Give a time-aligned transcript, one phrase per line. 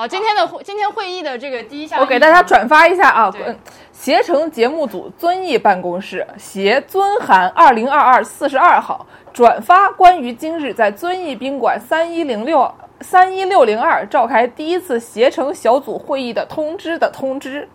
[0.00, 3.54] 好，今天的会今天会议的这个第一项，我给大家转发一下啊，嗯，
[3.92, 17.68] 携程节目组遵义办公室携尊函二零二二四十二号转发关于今日在遵义宾馆三一零六三一六零二召开第一次携程小组会议的通知的通知，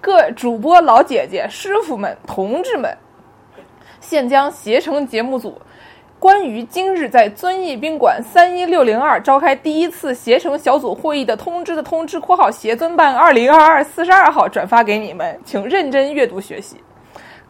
[0.00, 2.96] 各主播老姐姐、师傅们、同志们，
[4.00, 5.60] 现将携程节目组。
[6.24, 16.78] 关于今日在遵义宾馆三一六零二召开第一次携程小组会议的通知的通知（括号协尊办二零二二四十二号）转发给你们，请认真阅读学习。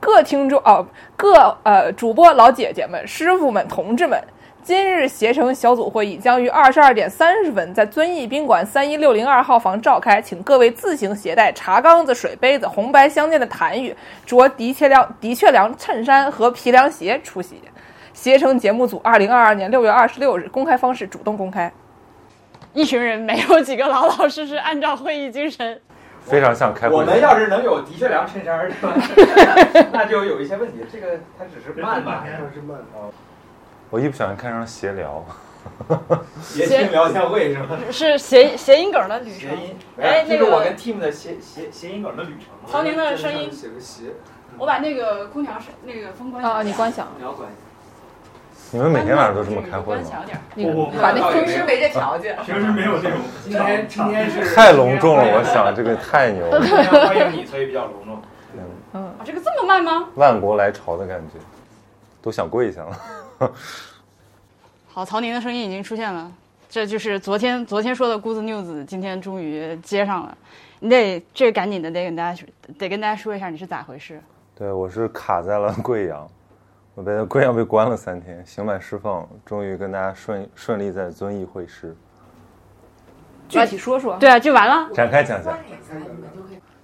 [0.01, 4.21] 各听众哦，各呃主播老姐姐们、师傅们、同志们，
[4.61, 13.95] 今日携程小组会议将于二十二点三十分在遵义宾馆三一六零二号房召开，请各位自行携带茶缸子、水杯子、红白相间的痰盂，
[14.27, 17.61] 着的确良的确良衬衫和皮凉鞋出席。
[18.25, 21.71] 携程节目组二零二二年六月二十六日公开方式主动公开。
[22.73, 25.79] 一群人没有几个老老实实按照会议精神。
[26.23, 26.97] 非常像开会。
[26.97, 29.89] 我们要是能有的确良衬衫儿，对吧？
[29.93, 30.79] 那就有一些问题。
[30.91, 32.79] 这个它只是慢嘛，是慢。
[33.91, 35.23] 我一不小心看上闲聊，
[36.41, 37.79] 谐星聊天会是吗？
[37.91, 39.51] 是谐谐音梗的旅程。
[39.51, 42.73] 谐音，哎那个我跟 Team 的谐谐谐音梗的旅程。
[42.73, 44.05] 曹宁的声音，写个谐，
[44.57, 47.47] 我把那个空调是那个风关小啊，你关小，你要关
[48.75, 50.11] 你们每天晚上都这么开会吗？
[51.01, 52.37] 把那平平时没这条件。
[52.45, 56.61] 平时没有这种，今天今天是太隆重了，我想这个太牛了，
[57.07, 58.21] 欢迎你，所以比较隆重。
[58.95, 60.09] 嗯啊，这个这么慢吗？
[60.17, 61.39] 万国来朝的感觉，
[62.21, 63.01] 都想跪下了。
[64.93, 66.29] 好，曹宁的声音已经出现了，
[66.69, 70.37] 这就是昨天昨天说的姑子 news，今天终于接上了。
[70.81, 74.21] 你得这赶紧的得跟大家说得跟大家说一下你是咋回事。
[74.59, 76.29] 对我是卡在了贵阳，
[76.95, 81.95] 我在贵阳被关了三天，刑满释放，终于跟大家顺顺利在遵义会师。
[83.49, 84.17] 具体说说。
[84.19, 84.89] 对啊，就完了。
[84.95, 85.59] 展开讲讲，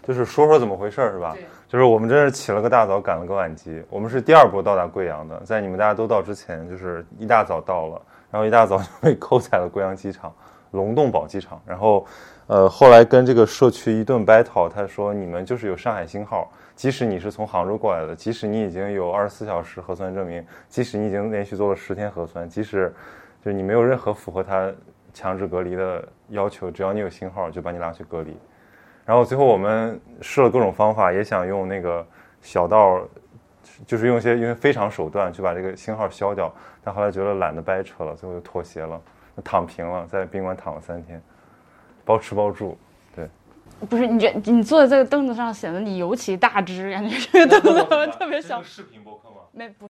[0.02, 1.36] 就是说说怎么回事儿是吧？
[1.68, 3.80] 就是我们真是起了个大早，赶了个晚集。
[3.88, 10.34] 我们是第二波到达贵阳的，在你们大家都到之前，就是一大早到了，然后一大早就被扣在了贵阳机场
[10.72, 11.62] 龙洞堡机场。
[11.64, 12.04] 然后，
[12.48, 22.90] 呃，后来跟这个社区一顿 battle，他说你们就是有上海星号，即使你是从杭州过来的，即使你已经有二十四小时核酸证明，即使你已经连续做了十天核酸，即使
[23.44, 24.72] 就是你没有任何符合他
[25.12, 28.34] 强制隔离的要求，只要你有信号，就把你拉去隔离。
[29.04, 32.02] 然后最后我们试了各种方法，也想用那个
[32.40, 33.06] 小道，
[33.86, 36.50] 就是用一些因为非常手段去把这个信号消掉，
[36.82, 38.98] 但后来觉得懒得掰扯了，最后就妥协了，
[39.44, 41.20] 躺平了，在宾馆躺了三天，
[42.06, 42.78] 包吃包住。
[43.88, 47.84] 不是你这你坐在这个凳子上显得你尤其大只， 感觉这个凳子
[48.18, 48.62] 特别小。
[48.62, 49.36] 视频播客吗？
[49.52, 49.86] 没不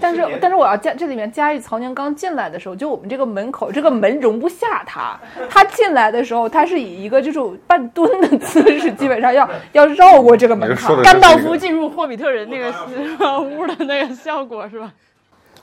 [0.00, 5.18] 但是但是我要加这里面加一，曹宁刚进来的时候，就我们这个门口这个门容不下他，
[5.50, 11.02] 他进来的时候，他是以一个这种半蹲的姿势，基本上要 要绕过这个门槛。
[11.02, 14.92] 甘道夫进入霍比特人那个屋的那个效果是吧？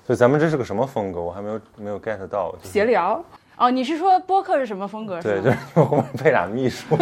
[0.05, 1.21] 所以咱们这是个什么风格？
[1.21, 2.51] 我还没有没有 get 到。
[2.61, 3.23] 就是闲聊，
[3.57, 5.21] 哦，你是说播客是什么风格？
[5.21, 6.95] 对，就是因为后面配俩秘书，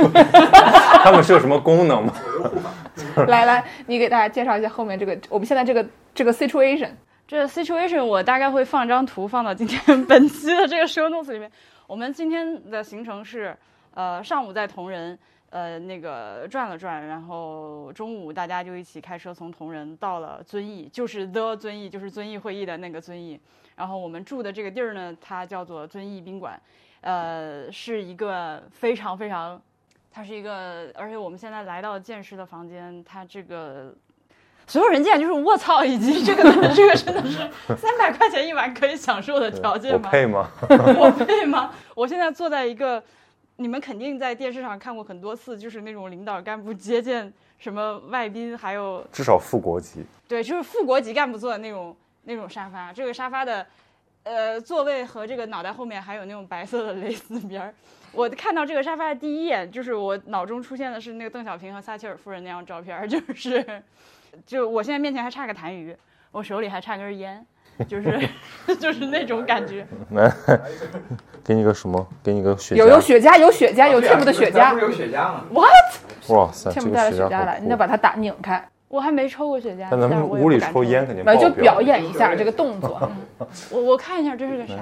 [1.04, 2.14] 他们是有什么功能吗？
[3.28, 6.90] 来来，你给大家介绍一下后面这个我们现在这个这个 situation。
[7.28, 11.50] 这个 situation 我大概会放张图放到今天 本期的这个 show notes 里面。
[11.88, 13.56] 我们今天的行程是，
[13.94, 15.18] 呃，上午在同仁，
[15.52, 23.40] 呃，那个转了转，然后中午大家就一起开车从铜仁到了遵义，就是 the 遵义，就是遵义会议的那个遵义。
[23.76, 26.60] 然后我们住的这个地儿呢，它叫做遵义宾馆，
[27.02, 29.62] 呃，是一个非常非常，
[30.12, 33.94] 它是一个，而且我们现在来到建师的房间，它这个
[34.68, 37.38] 所有人进来就是卧槽，以及这个这个真的是
[37.76, 40.12] 三百块钱一晚可以享受的条件吗我吗？
[40.12, 40.52] 配吗？
[40.98, 41.74] 我配吗？
[41.96, 43.04] 我现在坐在一个，
[43.62, 50.04] 你们肯定在电视上看过很多次，就是那种领导干部接见什么外宾，还有至少副国级。
[50.28, 52.92] 对，就是副国级干部坐的那种那种沙发。
[52.92, 53.66] 这个沙发的，
[54.24, 57.74] 呃，座位和这个脑袋后面还有那种白色的 蕾丝边儿。
[58.14, 63.84] 我看到这个沙发的第一眼，就是我脑中出现的是那个邓小平和撒切尔夫人那张照片，就是，
[64.46, 65.96] 就我现在面前还差个痰盂，
[66.32, 67.46] 我手里还差根烟，
[67.88, 68.30] 就是
[68.80, 69.86] 就是那种感觉。
[70.12, 70.32] 来，
[71.44, 72.08] 给你个什么？
[72.24, 72.78] 给你个雪茄。
[72.78, 75.70] 有有雪茄，有雪茄，有 Tim 的雪茄咱不是有雪茄吗？What？
[76.28, 83.12] 哇塞，这，Tim 个带了雪茄来，你得把它打拧开，我还没抽过雪茄，但咱们是我也屋里抽烟肯定爆来就表表演一下这个动作。
[83.72, 84.76] 我我看一下这是个啥？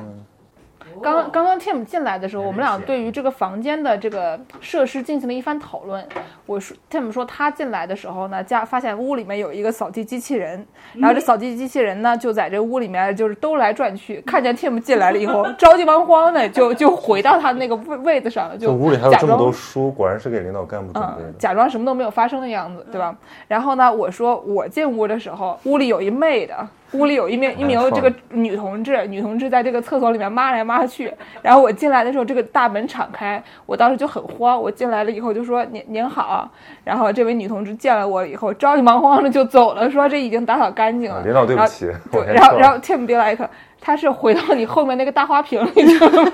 [1.01, 6.06] 刚刚刚刚 Tim 进来的时候，我们俩对于这个房间的这个设施进行了一番讨论。
[6.46, 10.66] 我说 Tim 说他进来的时候呢，家发现屋里面有一个扫地机器人，
[10.96, 21.36] 然后这扫地机器人呢就在这屋里面就是兜来转去，看见 Tim 进来了以后，着急忙慌的就就回到他那个位位子上了，就屋里还有这么多书，果然是给领导干部准备的嗯，。
[21.38, 23.16] 假装什么都没有发生的样子，对吧？
[23.48, 31.13] 然后呢，我说我进屋的时候，屋里有一妹的，屋里有一名一名这个女同志，女同志在这个厕所里面抹来抹去。
[31.41, 34.59] 然后我进来的时候，这个大门敞开，我当时就很慌。
[34.59, 36.50] 我进来了以后就说您您好，
[36.83, 41.18] 然后这位女同志见了我以后，着急忙慌的就走了，说这已经打扫干净了。
[41.18, 43.47] 啊领导对不起，对，然后然后 Tim be like，
[43.80, 46.31] 他是回到你后面那个大花瓶里去了吗，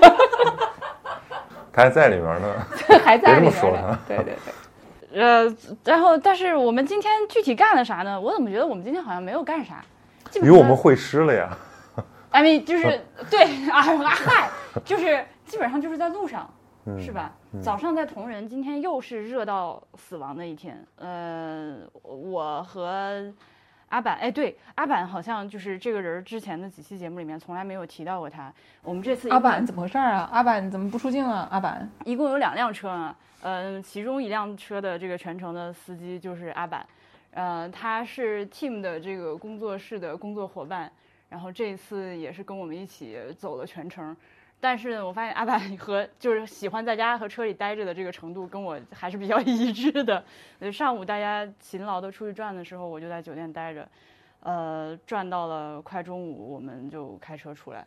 [1.72, 2.48] 他 还在里面呢。
[3.04, 3.52] 还在里面。
[4.08, 4.34] 对对对。
[5.22, 5.54] 呃，
[5.84, 8.20] 然后但是我们今天具体干了啥呢？
[8.20, 9.76] 我怎么觉得我们今天好像没有干啥？
[10.36, 11.56] 基本上与我们会师了呀。
[12.30, 13.00] I mean 就是
[13.30, 14.50] 对啊啊嗨，
[14.84, 16.52] 就是基本上就是在路上，
[16.84, 17.32] 嗯是吧？
[17.62, 20.84] 早上在同仁，今天又是热到死亡的一天。
[20.96, 23.32] 呃，我和
[23.88, 28.52] 阿板，哎，对，阿板好像就是这个人，之前的几期节目里面从来没有提到过他。
[28.82, 30.28] 我们这次阿板怎么回事啊？
[30.30, 31.48] 阿板怎么不出镜啊？
[31.50, 36.84] 阿板，一共有两辆车呢，呃，其中一辆车的这个全程的司机就是阿板，
[37.36, 40.90] 呃，他是 Team 的这个工作室的工作伙伴，
[41.28, 44.16] 然后这一次也是跟我们一起走了全程。
[44.58, 50.24] 但是呢，我发现阿板 和就是喜欢在家和车里待着的这个程度跟我还是比较 一致的。
[50.60, 53.86] 呃上午大家勤劳的出去转的时候，我就在酒店待着，
[54.40, 57.86] 呃，转到了快中午，我们就开车出来。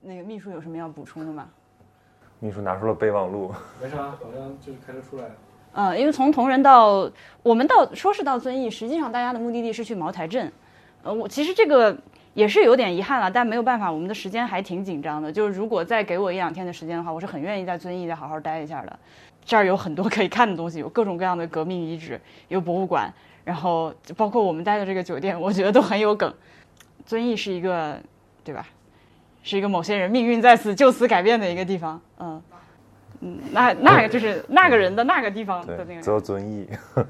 [0.00, 1.50] 那个秘书有什么要补充的吗？
[2.38, 3.52] 秘书拿出了备忘录，
[3.82, 5.24] 没啥，好像就是开车出来
[5.72, 5.98] 呃。
[5.98, 7.10] 因为从铜仁到
[7.42, 10.50] 我们到说是到遵义，实际上大家的目的地是去茅台镇。
[11.02, 11.96] 呃，我其实这个
[12.34, 15.30] 也是有点遗憾了，但没有办法，我们的时间还挺紧张的。
[15.30, 18.98] 就是如果再给我一两天的时间的话，我是很愿意在遵义再好好待一下的。
[19.44, 23.12] 这儿有很多可以看的东西，有各种各样的革命遗址，有博物馆，
[23.44, 26.32] 然后包括我们待的这个酒店，我觉得都很有梗。
[27.06, 27.98] 遵义是一个，
[28.44, 28.66] 对吧？
[29.42, 31.98] 是一个某些人命运在此就此改变的一个地方。
[32.18, 32.42] 嗯
[33.20, 36.02] 嗯，那那个就是那个人的那个地方的那对，个。
[36.02, 36.68] 则遵义。
[36.94, 37.04] 对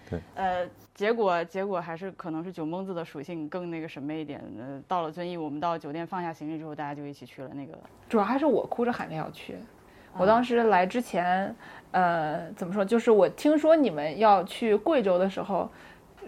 [0.10, 4.40] 对呃，结果结果还是可能是酒蒙子的属性更那个什么一点。
[4.58, 7.72] 呃，到了遵义，我们到酒店放下行李之后，大家就一起去了那个。
[8.08, 9.56] 主要还是我哭着喊着要去。
[10.18, 11.54] 我当时来之前，
[11.90, 12.84] 呃，怎么说？
[12.84, 15.70] 就是我听说你们要去贵州的时候，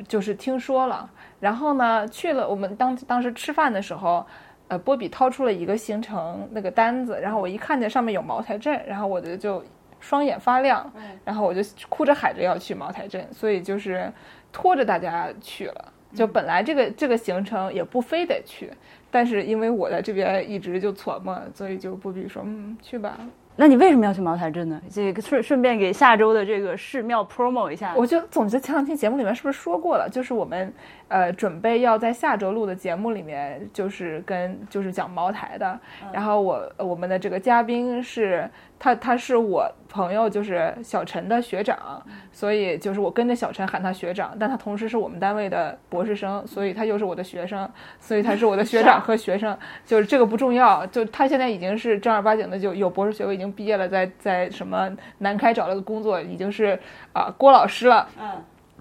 [0.07, 1.09] 就是听说了。
[1.41, 2.47] 然后呢，去了。
[2.47, 4.27] 我们当当时吃饭的时候，
[4.69, 9.65] 呃，波比掏出了一个行程那个单子，然后我一看见上面有茅台镇，然后我就就
[9.99, 10.91] 双眼发亮，
[11.25, 14.13] 然后我就哭着喊着要去茅台镇，所以就是
[14.53, 15.93] 拖着大家去了。
[16.15, 18.71] 就本来这个这个行程也不非得去，
[19.11, 23.19] 但是因为我在这边一直就琢磨，所以就波比说，嗯，去吧。
[23.61, 24.81] 那你为什么要去茅台镇呢？
[24.89, 27.93] 这个顺顺便给下周的这个寺庙 promo 一下。
[27.97, 30.09] 我就总觉得前两天节目里面是不是说过了？
[30.09, 30.73] 就是我们
[31.09, 35.77] 呃准备要在下周录的节目里面，就是跟就是讲茅台的。
[36.13, 47.69] 然后我我们的这个嘉宾是他，他是我朋友，就是小陈的学长，所以就是我跟着小陈喊他学长，但他同时是我们单位的博士生，所以他又是我的学生，
[47.99, 49.57] 所以他是我的学长 和学生。
[49.85, 56.79] 就是这个不重要，就他现在已经是正儿八经的就有博士学位，已经毕业了，在在什么南开找了个工作，已经是
[57.13, 58.09] 啊、郭老师了。
[58.21, 58.31] 嗯，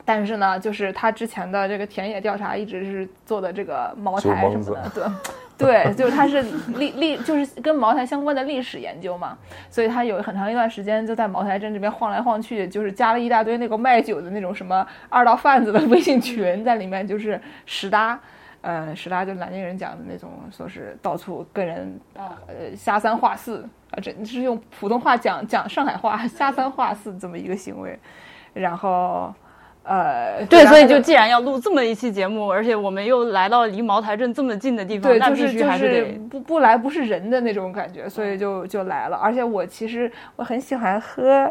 [0.04, 5.04] 但是呢，就是他之前的这个田野调查一直是做的这个茅台什么的，对。
[5.66, 6.42] 对，就是他是
[6.76, 9.36] 历历，就是跟茅台相关的历史研究嘛，
[9.72, 18.20] 所以他有很长一段时间就在茅台镇这边晃来晃去，就是加了一大堆那个卖酒的那种什么二道贩子的微信群在里面，就是实搭，
[18.62, 27.98] 呃，实搭就是南京人讲的那种，说是到处跟人呃瞎三话四啊，这是用普通话讲讲上海话瞎三话四这么一个行为，
[28.54, 29.34] 然后。
[29.88, 39.16] 呃，对，所以就既然要录这么一期节目，而且我们又来到离茅台镇这么近的地方，对，那必就是就须还是不不来不是人的那种感觉，所以就就来了。
[39.16, 41.50] 而且我其实我很喜欢喝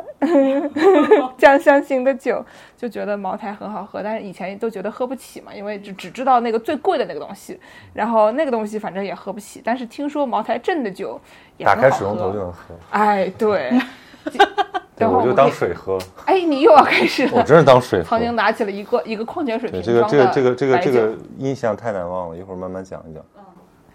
[1.38, 2.44] 酱香型的酒，
[2.76, 7.58] 就觉得茅台很好喝，但是以前都觉得喝不起嘛，因为只只知道那个最贵的那个东西，
[7.94, 9.62] 然后那个东西反正也喝不起。
[9.64, 11.18] 但是听说茅台镇的酒
[11.56, 12.74] 也很好打开水龙头就喝，能喝。
[12.90, 13.72] 哎，对。
[14.96, 17.32] 对，我就当水喝，哎，你又要开始了。
[17.34, 23.22] 我真是当水喝 曾经拿起了一个一个矿泉水，瓶这个装的这个这个这个这个这个印象太难忘了，一会儿慢慢讲一讲。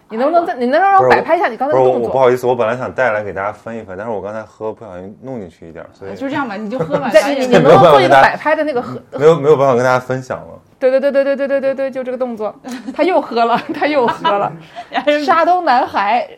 [0.08, 2.08] 你能不能再你能让我摆拍一下你刚才我，的动作？
[2.08, 7.08] 我不好意思，我本来想带来给大家分一分，但是我刚才喝不小心弄进去一点，所以就这样吧，你就喝吧。
[7.10, 9.00] 在你你能不能做一个摆拍的那个喝？
[9.18, 10.48] 没有没有办法跟大家分享了。
[10.78, 12.54] 对对对对对对对对对，就这个动作，
[12.94, 14.52] 他又喝了，他又喝了。
[14.92, 16.28] 哎山东男孩，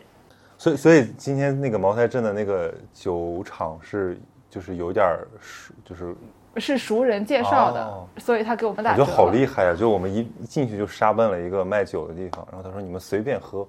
[0.65, 4.19] 所以所以今天那个茅台镇的那个酒厂是
[4.49, 6.15] 就是有点儿熟，就是
[6.57, 9.05] 是熟人介绍的，哦所以他给我们打我觉。
[9.05, 9.75] 得好厉害啊！
[9.77, 13.63] 就我们一一进去就杀奔了一个卖酒的地方，然后他说你们随便喝，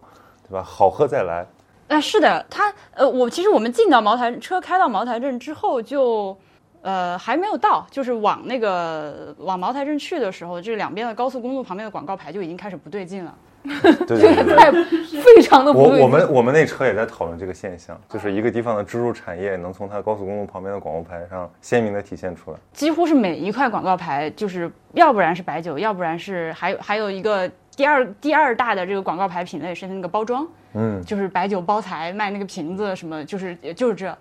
[0.49, 0.63] 对吧？
[0.63, 1.47] 好喝再来。
[1.89, 6.35] 啊，是的，他呃，我其实我们进到茅台车开到茅台镇之后就。
[6.83, 13.35] 呃，还没有到，就是往那个往茅台镇去的时候，这两边的高速公路旁边的广告牌就已经开始不对劲了。
[14.07, 22.59] 对对对非常的不对我我们我们那车也在讨论这个现象，就是一个地方的支柱产业能从它高速公路旁边的广告牌上鲜明的体现出来。
[22.73, 34.17] 几乎是每一块广告牌，就是要不然是白酒，要不然是还有还有一个第二第二大的这个广告牌品类是那个包装，嗯，就是白酒包材卖那个瓶子什么，就是也就是这。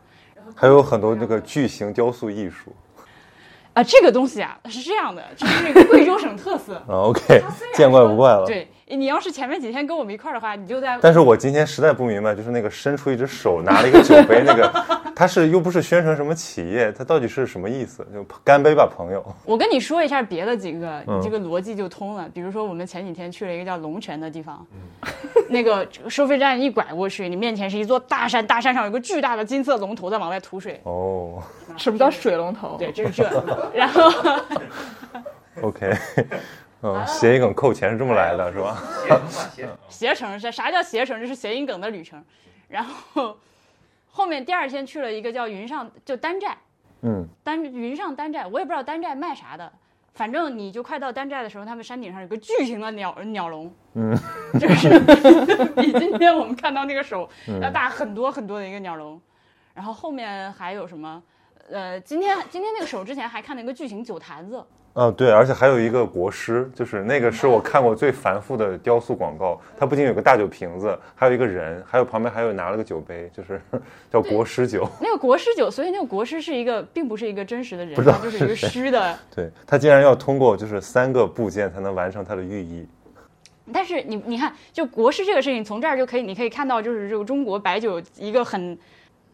[0.56, 2.72] 还有很多那个巨型雕塑艺术。
[3.74, 6.76] 啊，这个东西啊是这样的，这是贵州省特色。
[6.88, 8.46] 啊，OK，见怪不怪了。
[8.46, 14.72] 对你要是前面几天跟我们一块儿的话，你就在但是我今天实在不明白，就是那个伸出一只手拿了一个酒杯，那个
[15.16, 18.06] 他是又不是宣传什么企业，他到底是什么意思？
[18.14, 19.26] 就干杯吧，朋友。
[19.44, 22.30] 我跟你说一下别的几个，嗯你这个逻辑就通了。
[22.32, 24.64] 比如说，我们前几天去了一个叫龙泉的地方，
[25.50, 30.80] 那个收费站一拐过去，你面前是一座大山，大山上有个巨大的金色龙头在往外吐水。
[30.84, 31.42] 哦
[31.76, 32.76] 什么叫水龙头？
[32.78, 33.44] 对，就是这。
[33.74, 34.04] 然后，
[35.62, 35.92] OK，
[36.88, 38.78] 嗯，谐音梗扣钱是这么来的，是吧？
[39.90, 41.20] 携程是啥叫携程？
[41.20, 42.24] 这是谐音梗的旅程。
[42.68, 43.36] 然后
[44.08, 46.56] 后面第二天去了一个叫云上，就丹寨，
[47.02, 49.72] 嗯，丹云上丹寨，我也不知道丹寨卖啥的。
[50.14, 54.16] 反正你就快到丹寨的时候，他们山顶上有个巨型的鸟鸟笼，嗯，
[54.60, 55.00] 就是
[55.76, 59.20] 比今天我们看到那个手嗯要大很多很多的一个鸟笼。
[59.74, 61.22] 然后后面还有什么？
[61.72, 64.64] 呃，今天今天那个手之前还看了一个巨型酒坛子，
[64.96, 69.60] 啊，对，而且还有一个国师，就是那个是我看过最繁复的雕塑广告。
[69.78, 73.60] 它不仅有个大酒瓶子，还有一个人，还有旁边还有拿了个酒杯，就是
[74.10, 74.88] 叫国师酒。
[75.02, 79.20] 那个国师酒，所以那个国师是一个，并不是一个真实的人，不知道他就是一个 虚的。
[79.36, 82.88] 对，他竟然要通过就是三个部件才能完成它的寓意。
[83.74, 88.78] 但是你你看，就国师这个事情，从这儿就可以，你可以看到，就是这个中国白酒一个很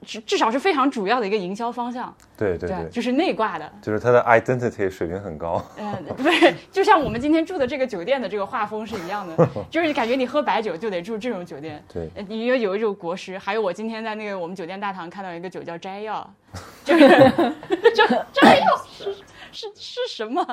[0.06, 3.72] 至至少是非常主要的一个营销方向，对对对，就是内挂的。
[3.82, 5.64] 就是它的 identity 水平很高。
[5.78, 11.84] 嗯，不是，就像我们今天住的这个酒店的这个画风是一样的， 就是感觉你喝白酒就得住这种酒店。
[11.94, 16.28] 对，呃你有有一种国师，还有我今天在那个我们酒店大堂看到一个酒叫摘要，
[16.84, 17.08] 就是
[17.96, 19.14] 就摘要是
[19.52, 20.44] 是是什么？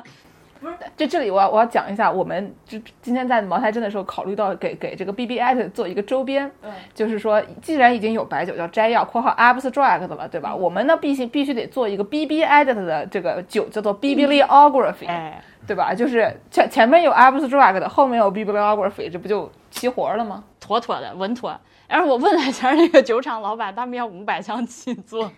[0.96, 10.54] 这这里我要我要讲一下，我们就今天在茅台镇的时候，考虑到给给这个 BB at 做一个周边，嗯就是说，既然已经有白酒叫摘要（括号 abstract） 了，对吧？
[10.54, 15.94] 我们呢必须必须得做一个 BB edit 的这个酒，叫做 bibliography，、哎，对吧？
[15.94, 20.44] 就是前前面有 abstract，后面有 bibliography，这不就齐活了吗？
[20.58, 21.58] 妥妥的，稳妥。
[21.86, 25.30] 然后我问了一下那个酒厂老板，他们要五百箱起做，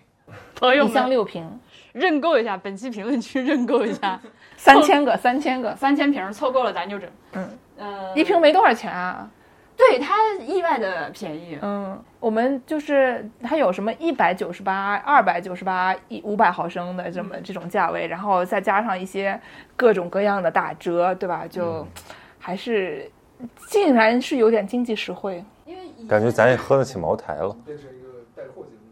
[0.57, 1.49] 朋友一箱六瓶，
[1.93, 4.21] 认购一下，本期评论区认购一下，
[4.61, 7.09] 三千个，三千个，三千瓶凑够了咱就整。
[7.33, 7.49] 嗯，
[7.79, 9.27] 呃，一瓶没多少钱啊。
[9.75, 10.15] 对它
[10.45, 11.59] 意外的便宜。
[11.63, 19.41] 嗯，我们就是它有什么一百九十八、二百九十八、一五百毫升的这么这种价位，然后再加上一些
[19.77, 21.47] 各种各样的打折，对吧？
[21.49, 21.89] 就
[22.39, 23.11] 还是
[23.69, 25.43] 竟然是有点经济实惠。
[25.65, 27.57] 因为感觉咱也喝得起茅台了。
[27.65, 28.83] 变成一个带货节目。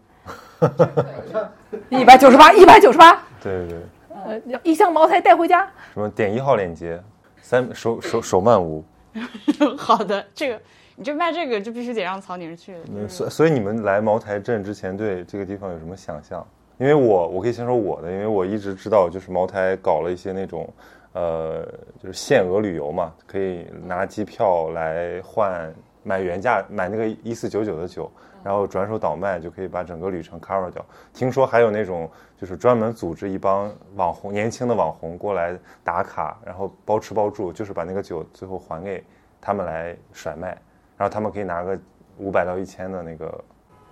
[2.01, 3.79] 一百九十八，一百九十八，对对对，
[4.25, 5.65] 呃，一箱茅台带回家。
[5.95, 7.01] 什么点一号链接，
[7.41, 8.85] 三手手手慢无。
[9.77, 10.61] 好的，这个
[10.97, 12.77] 你这卖这个就必须得让曹宁去
[13.09, 16.47] 所所以你们来茅台镇之前对这个地方有什么想象？
[16.79, 20.73] 因为我我可以先说我的，因为我一直知道就是茅台搞了一些那种，
[21.13, 21.67] 呃，
[22.01, 28.09] 就是限额旅游嘛，可以拿机票来换买原价买那个一四九九的酒，
[28.43, 30.85] 然后转手倒卖就可以把整个旅程 cover 掉。
[31.13, 39.03] 听说还有那种就是专门组织一帮网红年轻的网红过来打卡，然后包吃包住，就是把那个酒最后还给
[39.41, 40.49] 他们来甩卖，
[40.97, 41.79] 然后他们可以拿个
[42.17, 43.45] 五百到一千的那个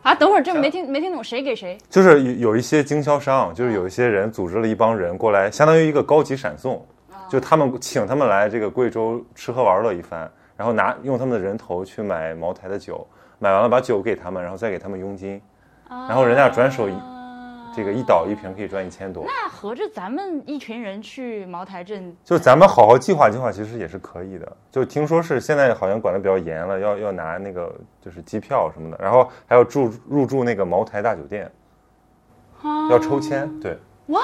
[0.02, 1.76] 啊，等会儿这没听没听懂，谁给谁？
[1.90, 6.86] 就是有有一些经销商，就是有一些人组织了一帮人过来，相当于一个高级闪送，
[7.28, 13.04] 就他们请他们来这个贵州吃喝玩乐一番，然后拿用他们的人头去买茅台的酒，
[13.38, 15.40] 买完了把酒给他们，然后再给他们佣金，
[15.88, 16.94] 然后人家转手一
[17.74, 19.24] 这个一倒一瓶可以赚一千多。
[19.26, 24.56] 那合着咱们一群人去茅台镇， 就咱们好好计划计划，其实也是可以的。
[24.70, 31.50] 就听说是现在好像管的比较严了，要要拿那个就是机票什么的，然后还要住入住那个茅台大酒店，
[32.90, 33.48] 要抽签。
[33.60, 33.76] 对
[34.06, 34.22] What？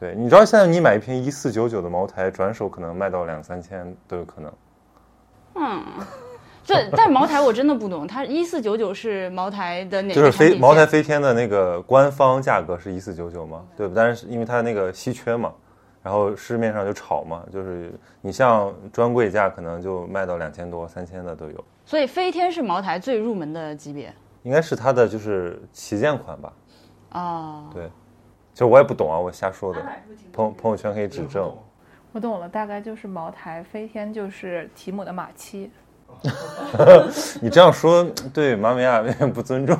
[0.00, 4.52] 对，你知道现在你买一瓶一四九九的茅台，转手可能卖到两三千都有可能。
[5.56, 5.82] 嗯，
[6.68, 13.94] 对，但茅台我真的不懂，它一四九九是茅台的哪个就是飞茅台飞天的那个官方价格是一四九九嘛，对不？
[13.94, 15.50] 但是因为它那个稀缺嘛，
[16.02, 26.52] 然后市面上就炒嘛，就是你像专柜价可能就卖到两千多、三千的都有，所以飞天是茅台最入门的级别应该是它的就是旗舰款吧？
[27.08, 27.64] 啊。
[27.72, 27.90] 对，
[28.52, 29.80] 其实我也不懂啊，我瞎说的，
[30.34, 31.50] 朋朋友圈可以指正。
[32.12, 35.70] 我懂了，大概就是茅台飞天就是提姆的马七。
[37.40, 39.78] 你这样说对马美亚有点不尊重。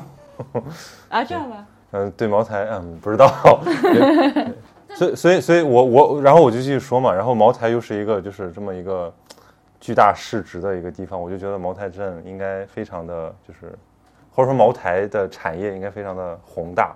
[1.09, 1.65] 啊，这样吧。
[1.91, 3.27] 嗯，对茅台，嗯，不知道。
[4.95, 7.13] 所以，所以，所以我我，然后我就继续说嘛。
[7.13, 9.13] 然后茅台又是一个就是这么一个
[9.79, 13.77] 巨大市值的一个地方，我就觉得茅台镇应该非常的就是，
[14.31, 16.95] 或者说茅台的产业应该非常的宏大。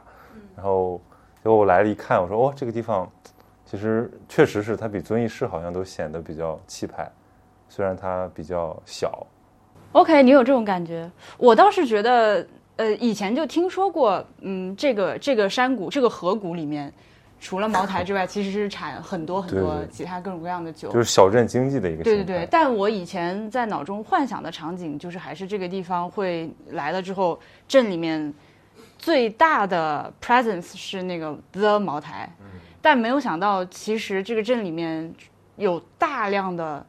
[0.56, 1.00] 然后，
[1.44, 3.10] 结果我来了一看，我说哦，这个地方
[3.66, 7.12] 其实确实是它比遵义市好像都显得比较气派，
[7.76, 9.26] 虽然它比较小。
[9.94, 11.10] OK，你有这种感觉？
[11.40, 16.94] 我倒是觉得，呃，以前就听说过，嗯，这个这个山谷、这个河谷里面，
[17.40, 20.88] 除了茅台之外，其实是产很多很多其他各种各样的酒。
[20.90, 28.32] 就是小镇经济的一个对对对，但我以前在脑中幻想的场景，就是还是这个地方会来了之后，镇里面
[29.00, 32.32] 最大的 presence 是那个 The 茅台，
[32.84, 35.12] 但没有想到，其实这个镇里面
[35.56, 36.86] 有大量的。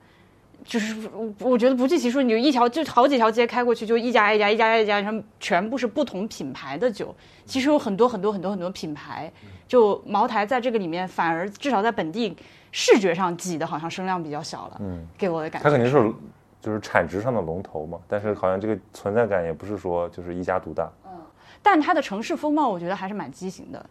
[0.65, 7.15] 就是我我觉得不计其数，你就一条就好几条街开过去，就一家一家一家一家，然后全部是不同品牌的酒。
[7.45, 9.31] 其实有很多很多很多很多品牌，
[9.69, 12.35] 就茅台在这个里面反而至少在本地
[12.73, 14.77] 视觉上挤的好像声量比较小了。
[14.81, 15.69] 嗯，给我的感觉。
[15.69, 16.13] 它肯定是
[16.61, 20.91] 就是产值上的龙头嘛，但是好像这个存在感也不是说就是一家独大。
[21.05, 21.11] 嗯
[21.67, 23.87] 但它的城市风貌，我觉得还是蛮畸形的，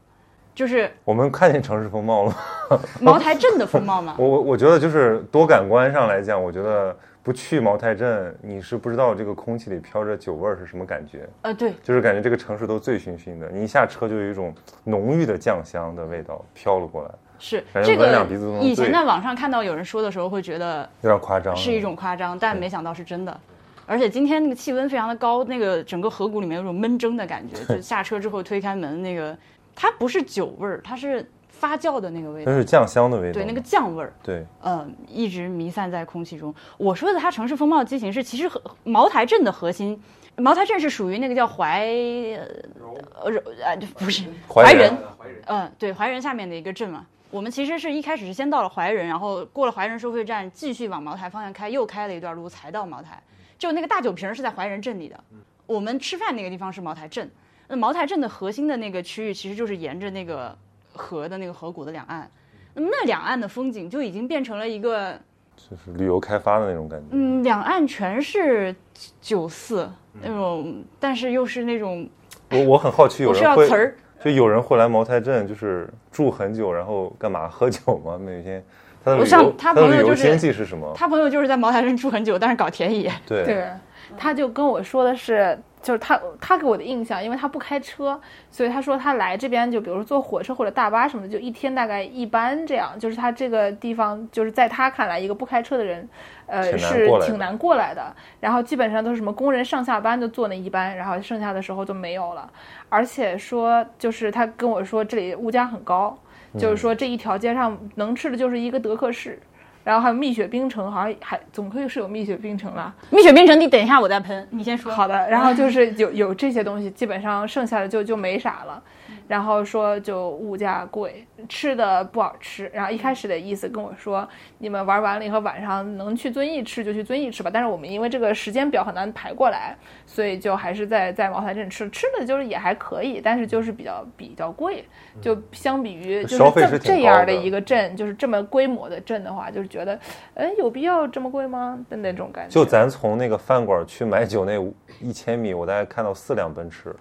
[0.55, 2.37] 就是我们看见城市风貌了，
[3.01, 4.15] 茅台镇的风貌吗。
[4.17, 18.25] 我我我觉得就是多感官上来讲，我觉得不去茅台镇，你是不知道这个空气里飘着酒味儿是什么感觉，呃，对，就是感觉这个城市都醉醺醺的，你一下车就有一种浓郁的酱香的味道飘了过来，是这个
[18.61, 21.55] 以前在网上看到有人说的时候，会觉得有点夸张。
[21.55, 23.37] 是一种夸张，但没想到是真的。
[23.85, 27.75] 而且今天那个气温非常的高，那个整个河谷里面有种闷蒸的感觉。
[27.75, 29.35] 就下车之后推开门，那个
[29.75, 33.33] 它不是酒味儿，它是发酵的那个味道它，是酱香的味道。
[33.33, 34.13] 对，那个酱味儿。
[34.21, 36.53] 对，嗯，一直弥散在空气中。
[36.77, 40.01] 我说的它城市风貌畸形是，其实和茅台镇的核心，
[40.37, 44.97] 茅台镇是属于那个叫怀呃柔呃不是怀仁
[45.45, 47.05] 嗯，对，怀仁下面的一个镇嘛。
[47.31, 53.21] 我们其实是一开始是先到了怀仁，然后过了怀仁收费站，继续往茅台方向开，又开了一段路才到茅台。
[53.57, 55.19] 就那个大酒瓶儿是在怀仁镇里的，
[55.65, 57.31] 我们吃饭那个地方是茅台镇。
[57.73, 60.55] 那茅台镇的核心的那个区域，其实就是沿着那个
[60.93, 62.29] 河的那个河谷的两岸。
[62.75, 65.19] 那么那两岸的风景就已经变成了一个，
[65.55, 67.07] 就是旅游开发的那种感觉。
[67.13, 68.75] 嗯，两岸全是
[69.19, 69.89] 酒肆
[70.21, 72.07] 那种，但是又是那种
[72.51, 78.19] 我我很好奇，有人会要词儿，就有人会来茅台镇，就是住很久，然后干嘛喝酒吗？
[78.19, 78.63] 每天
[79.03, 80.93] 他的我像旅游他朋友就是经济是什么？
[80.95, 83.11] 他朋友就是在茅台镇住很久，但是搞田野。
[83.25, 83.67] 对对，
[84.15, 88.19] 他就跟我说的是，就是他他给我的印象，因为他不开车，
[88.49, 92.97] 所以他说他来这边就比如说坐火车或者大巴什么的，就一天大概一班这样。
[92.97, 96.07] 就是他这个地方，就是在他看来，一个不开车的人，
[96.45, 98.15] 呃，挺是挺难过来的。
[98.39, 102.49] 然后基本上都是什么工人上下班就坐那一班，然后剩下的时候就没有了。
[102.87, 106.17] 而且说，就是他跟我说这里物价很高，
[106.57, 109.37] 就是说这一条街上能吃的就是一个德克士。
[109.83, 112.93] 然后还有蜜雪冰城，好像还总归是有蜜雪冰城了。
[113.09, 114.91] 蜜雪冰城，你等一下我再喷，你先说。
[114.91, 118.81] 好的，然后就是有有这些东西，基本上剩下的就就没啥了。
[119.27, 122.69] 然后说就物价贵，吃的不好吃。
[122.73, 127.49] 然后一开始的意思跟我说，你们玩完了以后晚上能去遵义吃就去遵义吃吧。
[127.53, 131.89] 但是我们因为这个时间表很难排过来，所以就还是在在茅台镇吃。
[131.89, 134.83] 吃的就是也还可以，但是就是比较比较贵。
[135.21, 139.99] 就相比于就是这是这样的一个镇，就是这么规模的镇的话，就是觉得，
[140.33, 141.79] 哎，有必要这么贵吗？
[141.89, 142.53] 的那种感觉。
[142.53, 144.57] 就咱从那个饭馆去买酒那
[144.99, 146.95] 一千米，我大概看到四辆奔驰，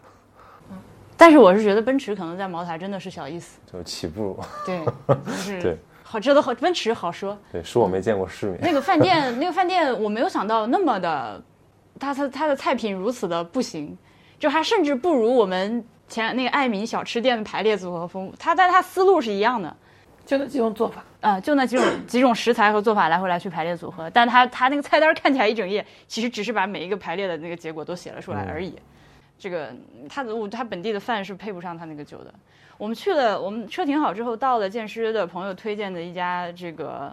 [1.23, 4.37] 但是我是觉得奔驰可能在茅台真的是小意思，就起步。
[4.67, 4.85] 对，
[5.25, 7.39] 就是对好，这都好，奔驰好说。
[7.53, 8.59] 对，是我没见过世面。
[8.61, 11.41] 那个饭店， 那个饭店我没有想到那么的，
[12.01, 13.97] 它它它的菜品如此的不行，
[14.37, 18.35] 就它甚至不如我们前那个爱民小吃店的排列组合丰富。
[18.37, 19.77] 它但它思路是一样的，
[20.27, 21.05] 就那几种做法。
[21.21, 28.75] 啊、就那几种几种食材和做法来回来去排列组合，但它它那个菜单看起来一整页，其实只是把每一个排列的那个结果都写了出来而已。
[29.43, 29.75] 这个
[30.09, 32.33] 他的他本地的饭是配不上他那个酒的。
[32.79, 37.13] 我们去了，我们车停好之后，到了建师的朋友推荐的一家这个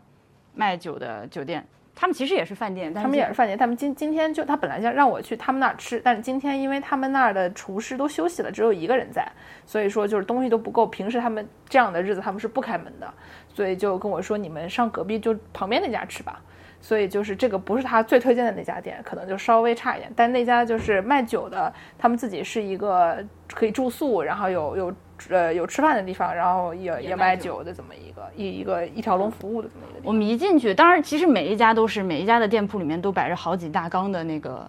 [0.54, 1.66] 卖酒的酒店，
[1.96, 9.28] 他们其实也是饭店，他们也是饭店，他们今今天就他本来想让我去他们那儿吃，但是今天因为他们那儿的厨师都休息了，只有一个人在，
[9.66, 10.86] 所以说就是东西都不够。
[10.86, 13.12] 平时他们这样的日子他们是不开门的，
[13.52, 16.40] 所以就跟我说你们上隔壁就旁边那家吃吧。
[16.82, 20.12] 所以就是这个不是他最推荐的那家店，可能就稍微差一点。
[20.16, 23.18] 但那家就是卖酒的，他们自己是一个
[23.54, 24.94] 可以住宿，然后有有
[25.30, 30.08] 呃有吃饭的地方，然后也也卖酒的这么一个一一个一条龙服务的这么一个。
[30.08, 34.66] 我们一进去，当然其实每一家都是每一家的店铺里面都摆着好几大缸的那个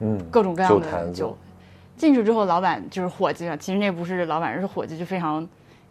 [0.00, 1.36] 嗯，各种各样的酒。
[1.96, 5.44] 进去之后，老板就是伙计啊，其实那不是老板，是伙计，就非常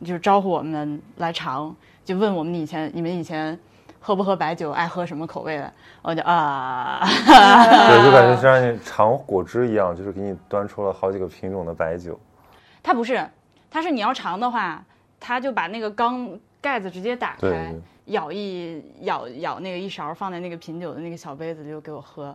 [0.06, 3.60] 就是招呼我们来尝，就问我们以前你们以前
[4.08, 12.17] 喝不喝白酒，爱喝什么口味的，我就啊，对，就感觉 像你尝果汁一样，就是给你端出了好几个品种的白酒。
[12.82, 13.22] 他不是，
[13.70, 14.82] 他是你要尝的话，
[15.20, 22.34] 他就把那个缸盖子直接打开，舀一舀舀那个一勺放在那个品酒的那个小杯子里就给我喝，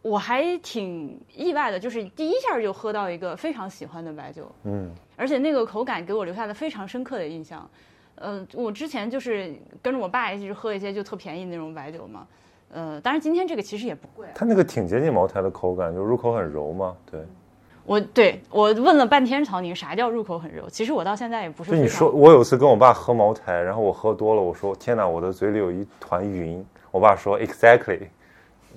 [0.00, 7.68] 我还挺意外的，就是第一下就喝到一个非常喜欢的白酒，嗯，而且那个口感给我留下了非常深刻的印象。
[8.16, 12.26] 呃，我之前就是跟着我爸一起去喝一些就特便宜那种白酒嘛，
[12.72, 14.26] 呃，当然今天这个其实也不贵。
[14.34, 16.94] 它那个挺接近茅台的口感，就入口很柔嘛。
[17.10, 17.20] 对，
[17.84, 26.64] 我对我问了半天曹宁啥叫入口很柔，其实我到现在也不是就你说，我有次跟我爸喝茅台，然后我喝多了，我说天哪，我的嘴里有一团云。
[26.92, 28.00] 我爸说 exactly，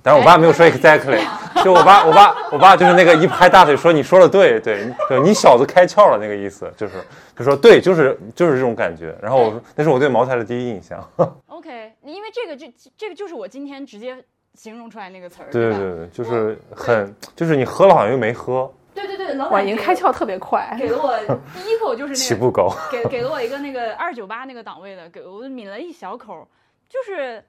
[0.04, 1.20] 但是我爸没有说 exactly，
[1.63, 6.96] 就我爸我爸我爸就是那个一拍大腿说你说的对对对，你小子开窍了那个意思，就是
[7.38, 9.18] 就说对，就是就是这种感觉。
[9.22, 11.02] 然后我说那是我对茅台的第一印象。
[11.48, 14.22] OK，因为这个这这个就是我今天直接
[14.56, 15.52] 形容出来那个词儿，吧？
[15.54, 20.76] 对对对，就是很就是你喝了好像又没喝，对对对，老哇，板给已经开窍特别快。
[20.78, 21.18] 给了我
[21.56, 22.70] 第一口就是那个起步高。
[22.92, 26.46] 给给了我一个那个二九八那个档位的，给我抿了一小口，
[26.89, 27.42] 就是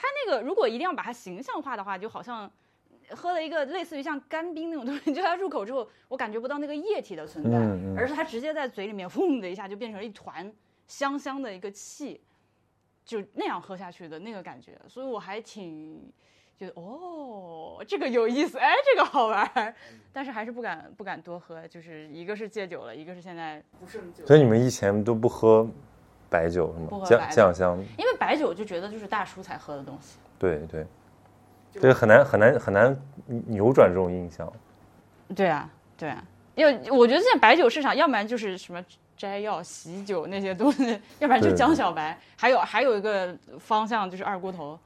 [0.00, 2.50] 它那个如果一定要把它形象化的话，就好像
[3.10, 10.52] 喝了一个类似于像干冰那种东西，就它入口之后，我感觉不到那个液体的存在，嗯嗯而是它直接在嘴里面嗡的一下就变成了一团
[10.86, 12.20] 香香的一个气，
[13.04, 16.12] 就那样喝下去的那个感觉，所以我还挺。
[16.58, 19.72] 觉得哦，这个有意思，哎，这个好玩儿，
[20.12, 24.26] 但是还是不敢不敢多喝，就是一个是戒酒了，一个是现在不胜酒。
[24.26, 25.64] 所以你们以前都不喝
[26.30, 27.04] 白酒是吗？
[27.06, 30.18] 酱酱香，因为白酒就觉得就是大叔才喝的东西。
[30.38, 30.86] 对对，
[31.72, 32.96] 这个很难很难很难
[33.46, 34.50] 扭转这种印象。
[35.34, 36.22] 对啊，对啊，
[36.54, 38.84] 因为我觉得现在白酒市场，要不然就是什么
[39.16, 44.78] 摘要、喜酒那些东西，要不然就江小白，还有还有一个方向就是二锅头，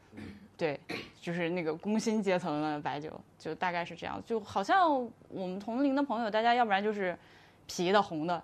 [0.57, 0.79] 对，
[1.21, 4.23] 就是那个工薪阶层的白酒，就大概是这样。
[4.25, 4.91] 就好像
[5.29, 7.17] 我们同龄的朋友，大家要不然就是
[7.67, 8.43] 啤的、红的。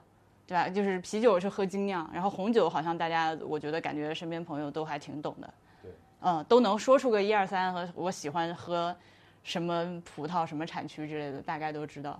[0.48, 0.66] 对吧？
[0.68, 5.90] 就是啤酒是喝精酿，然后红酒好像大家，我觉得感觉身边朋友都还挺懂的，对
[6.22, 8.96] 嗯，都能说出个一二三和我喜欢喝
[9.42, 12.18] 什么葡萄、什么产区之类的，大概都知道。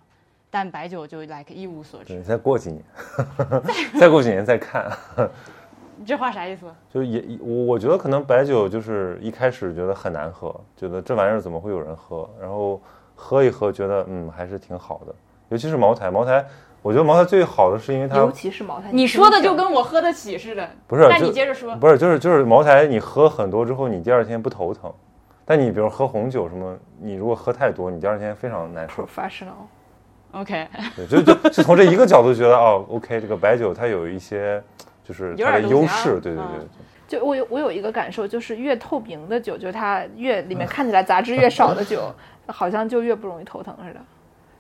[0.51, 2.23] 但白酒就 like 一无所对，知。
[2.23, 2.83] 再过几年，
[3.99, 4.91] 再过几年再看。
[5.97, 6.67] 你 这话啥意思？
[6.89, 12.81] 就也我我觉得可能白酒就是一开始觉得很难喝，觉得这玩意儿怎么会有人喝，然后
[13.15, 15.15] 喝一喝觉得嗯还是挺好的，
[15.51, 16.47] 尤其是茅台，茅台
[16.89, 20.67] 我觉得茅台最好的是因为它尤其是茅台，你说的就跟我喝得起似的。
[20.87, 21.77] 不是，那你接着说。
[21.77, 24.91] 不是就是就是茅台，你喝很多之后，你第二天不头疼，
[25.45, 29.05] 但你比如喝红酒什么，你如果喝太多，你第二天非常难受。
[29.05, 29.69] professional。
[30.33, 34.63] OK，对，就就就从这一个角度觉得哦，OK，这个白酒它有一些
[35.05, 36.69] 就是它的优势，对对对嗯
[37.07, 37.19] 对。
[37.19, 42.15] 就我有我有一个感受，就是越透明的酒，就是它越里面看起来杂质越少的酒，
[42.47, 44.01] 好像就越不容易头疼似的。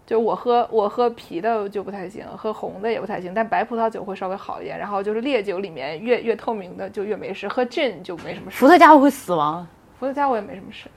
[0.09, 4.79] 就我喝我喝啤的就不太行，喝红的也不太行，但白葡萄酒会稍微好一点。
[4.79, 8.57] 然后就是烈酒里面越越透明的就越没事，喝 gin 就没什么事。
[8.57, 9.67] 伏特加我会死亡，
[10.01, 10.89] 伏特加我也没什么事。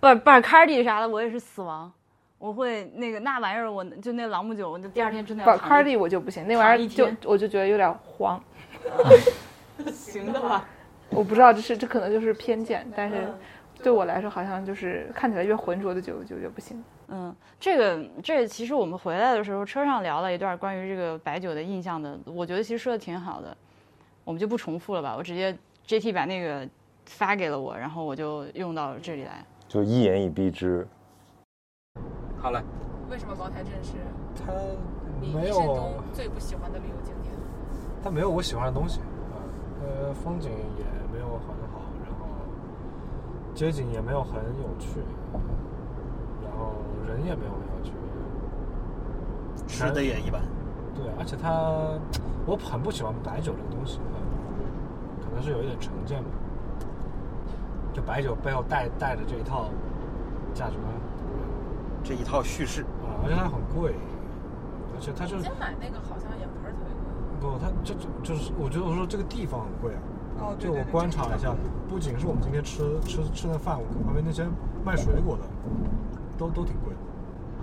[0.00, 1.92] 不巴卡迪啥的我也是死亡。
[2.38, 8.42] 我会那个那玩意儿，我就那朗姆酒，我就第二天真的要躺一巴卡迪我就不行，那玩意儿就我就觉得有点黄。
[9.94, 10.66] 行的吧？
[11.10, 13.16] 我不知道这是这可能就是偏见，但是
[13.80, 16.82] 对我来说好像就是看起来越浑浊的酒就越不行。
[17.12, 23.56] 嗯，这个这其实我们回来的时候车上聊了一段关于这个白酒的印象的，我觉得其实说的挺好的，
[24.24, 25.14] 我们就不重复了吧。
[25.16, 26.68] 我直接 JT 把那个
[27.06, 29.44] 发给了我，然后我就用到这里来。
[29.66, 30.86] 就一言以蔽之。
[32.38, 32.62] 好嘞，
[33.10, 33.94] 为什么茅台镇是
[34.34, 34.52] 它
[35.20, 37.34] 你没有最不喜欢的旅游景点？
[38.02, 39.42] 它没有我喜欢的东西啊，
[39.82, 42.26] 呃，风景也没有很好，然后
[43.52, 45.00] 街景也没有很有趣，
[46.42, 46.72] 然后
[47.08, 47.92] 人也没有很有趣，
[49.66, 50.40] 吃的也一般。
[50.94, 51.98] 对，而且他
[52.46, 54.18] 我很不喜欢白酒这个东西，啊
[55.22, 56.28] 可能是有一点成见吧。
[57.92, 59.68] 就白酒背后带带着这一套
[60.54, 60.86] 价值观
[62.02, 63.94] 这一套叙事， 啊，而且它很贵，
[64.94, 66.98] 而且它就以前买那个好像也不是特别贵。
[67.40, 70.00] 不，它这这就是我觉得我说这个地方很贵啊。
[70.40, 71.54] 哦，对就我观察了一下，
[71.88, 74.46] 不仅是我们今天吃吃吃的饭，我旁边那些
[74.84, 75.42] 卖水果的，
[76.40, 77.00] 都都挺贵的。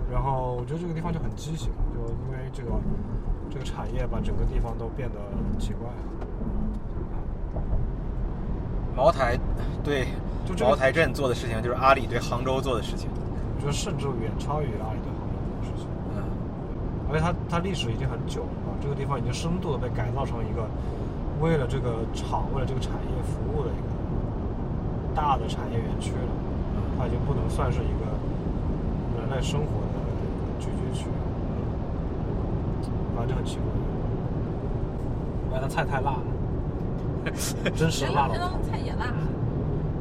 [0.08, 2.70] 然后我觉得这个地方就很畸形，就因为这个
[3.50, 5.18] 这个产业把整个地方都变得
[5.50, 5.90] 很奇怪。
[8.94, 9.36] 茅台
[9.82, 10.06] 对
[10.46, 13.10] 就这个茅台镇做的事情，就是阿里对杭州做的事情。
[13.56, 15.88] 我觉得甚至远超于阿里对杭州这个事情。
[16.14, 16.22] 嗯，
[17.10, 20.70] 而且它它历史已经很久了，这个地方已经深度的被改造成一个
[21.40, 23.90] 为了这个厂、为了这个产业服务的一个
[25.14, 26.32] 大的产业园区了。
[26.98, 28.10] 它已经不能算是一个
[29.28, 29.98] 人类生活的
[30.58, 31.12] 聚居区了。
[33.14, 33.64] 反正就很奇怪。
[35.52, 36.22] 而且它菜太辣了，
[37.76, 39.12] 真实辣到天头，菜也辣。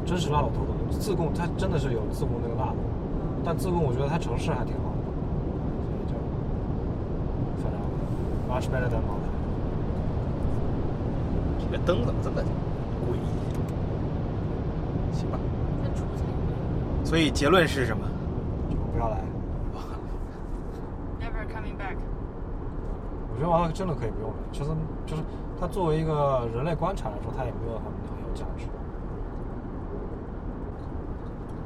[0.05, 0.67] 真实辣到头疼。
[0.97, 2.77] 自贡它真的是有自贡那个辣的，
[3.43, 4.97] 但自贡我觉得它城市还挺好的，
[5.83, 6.15] 所以就
[7.61, 7.77] 反正
[8.47, 9.27] much better than 茅台。
[11.59, 12.41] 这个灯怎么这么
[13.03, 13.27] 诡异？
[15.13, 15.37] 行吧，
[17.03, 18.07] 所以结论是什么？
[18.97, 19.21] 就不要来。
[21.21, 21.97] Never coming back。
[23.29, 24.69] 我觉得娃娃真的可以不用了，其实
[25.05, 25.21] 就是
[25.59, 28.65] 它作为一个人类观察来说，它也没有很很有价值。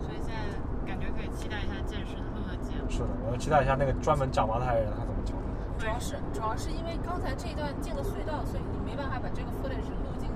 [0.04, 2.90] 所以现在感觉可以期待一下见识的路的节目。
[2.90, 5.44] 是的，我要期待一下那个专门讲茅台的人他怎么讲的。
[5.80, 10.28] 主要是主要是因为刚才这一段进了隧道，所以你没办法把这个 footage 录进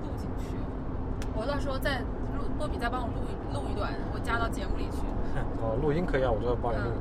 [0.00, 0.56] 录进去。
[1.36, 2.17] 我到时候再录，
[2.58, 4.98] 波比再帮我录一录一段，我加到节目里去，
[5.62, 7.00] 哦，录音可以啊，我就帮你录一个。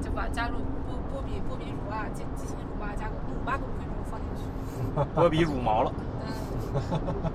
[0.00, 4.42] 就把加入波波比波比乳啊、激激情乳啊加个五八个五分钟放进去。
[5.14, 5.92] 波比乳毛了，
[6.24, 7.32] 嗯，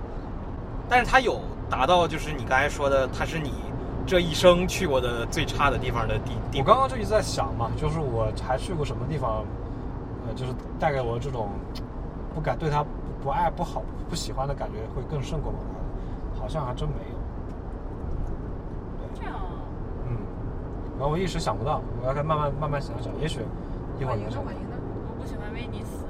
[0.89, 3.53] 但是它有达到就是你刚才说的，它是你
[4.05, 6.59] 这一生去过的最差的地方的地地。
[6.59, 9.45] 我刚刚就一直在想嘛，就是我还去过什么地方，
[10.27, 11.49] 呃，就是带给我这种
[12.35, 12.89] 不敢对他不
[13.23, 15.65] 不爱、不好、不喜欢的感觉会更胜过茅台
[16.35, 17.17] 的，好像还真没有。
[19.13, 19.63] 这样啊，
[20.05, 20.17] 嗯，
[20.97, 23.41] 然后我一时想不到，我要再慢慢慢慢想想，也许
[23.99, 24.55] 一会儿欢迎呢，能想到欢。
[24.55, 24.75] 迎呢。
[25.07, 26.05] 我不喜欢威尼斯，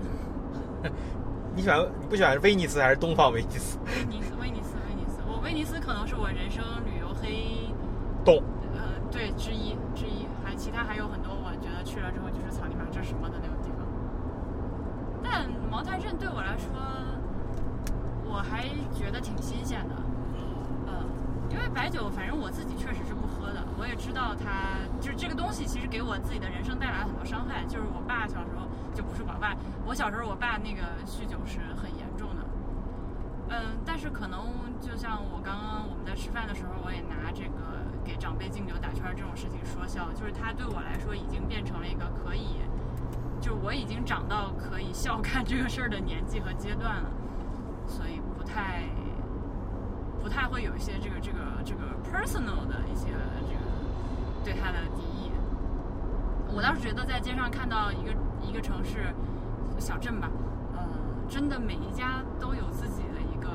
[1.55, 3.77] 你喜欢你不喜欢威尼斯还是东方威尼斯？
[3.85, 5.19] 威尼斯，威尼斯，威尼斯。
[5.27, 7.67] 我威尼斯可能是我人生旅游黑，
[8.23, 8.41] 洞。
[8.73, 8.79] 呃，
[9.11, 13.83] 对之一之一，还其他还有很多我觉得去了之后就是草泥马这是什么的那种地方。
[15.21, 16.71] 但茅台镇对我来说，
[18.23, 18.63] 我还
[18.95, 19.95] 觉得挺新鲜的。
[20.87, 21.03] 嗯，
[21.51, 23.13] 因为白酒，反正我自己确实是
[23.77, 27.63] 我也知道他就是这个东西，其实给我自己的人生带来很多伤害。
[27.65, 32.41] 就是我爸小时候就不是我爸，我小时候我爸那个酗酒是很严重的。
[33.49, 34.43] 嗯，但是可能
[34.81, 42.59] 就像我刚刚我们在吃饭的时候，我也拿这个给长辈敬酒打圈这种事情说笑，就是他对我来说已经变成了一个可以，
[43.39, 47.09] 就是我已经长到可以笑看这个事儿的年纪和阶段了，
[47.87, 48.83] 所以不太
[50.21, 53.15] 不太会有一些这个这个这个 personal 的一些
[54.43, 55.31] 对他的敌意。
[56.55, 59.13] 我倒是觉得在街上看到一个一个城市
[59.77, 60.29] 小镇吧，
[60.73, 60.81] 呃，
[61.27, 63.49] 真的每一家都有自己的一个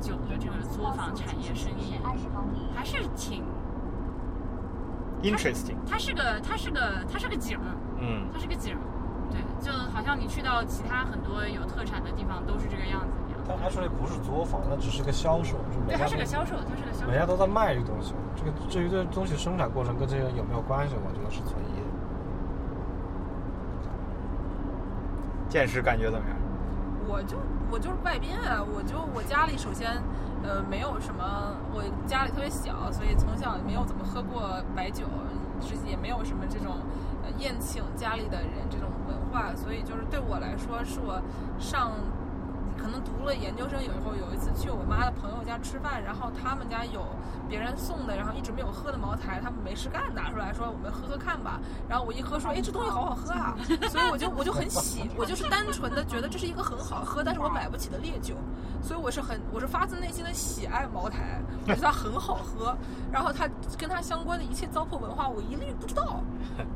[0.00, 2.00] 酒的这个作坊产业生意，
[2.74, 3.44] 还是挺
[5.22, 8.80] ，Interesting，它是个它是个它是个景儿，嗯，它是个景儿，
[9.30, 13.12] 对，就好像你去到其他很多有特产的地方都是这个样子
[13.44, 13.58] 一样。
[13.58, 17.10] 它 actually 不是作坊，那只是个销售，就每对，家都它是个销售，他是个销售。
[17.10, 18.14] 每家都在卖这个东西。
[18.36, 21.86] 这个至于这东西生产过程跟这些有没有关系，我觉得是存疑的。
[25.48, 26.36] 见识感觉怎么样？
[27.06, 27.36] 我就
[27.70, 29.90] 我就是外宾啊，我就我家里首先，
[30.42, 35.04] 呃，没有什么，我家里特别小，所以从小没有怎么喝过白酒，
[35.60, 36.80] 是也没有什么这种
[37.22, 41.20] 呃宴请家里的人这种文化，所以就是对我来说，是我
[41.58, 41.92] 上
[42.92, 47.06] 可能读了研究生以后，有一次去我妈的朋友家吃饭，然后他们家有
[47.48, 53.56] 别人送的，然后一直没有喝的茅台，他们没事干拿出来说我们喝喝看吧，然后我一喝说，哎，这东西好好喝啊，
[53.88, 58.34] 所以我就我就很喜，我就是单纯的觉得这是一个很好喝，但是我买不起的烈酒，
[58.82, 62.76] 所以我是很我是发自内心的喜爱茅台，我觉得它很好喝，
[63.10, 66.22] 然后它跟它相关的一切糟粕文化我一律不知道，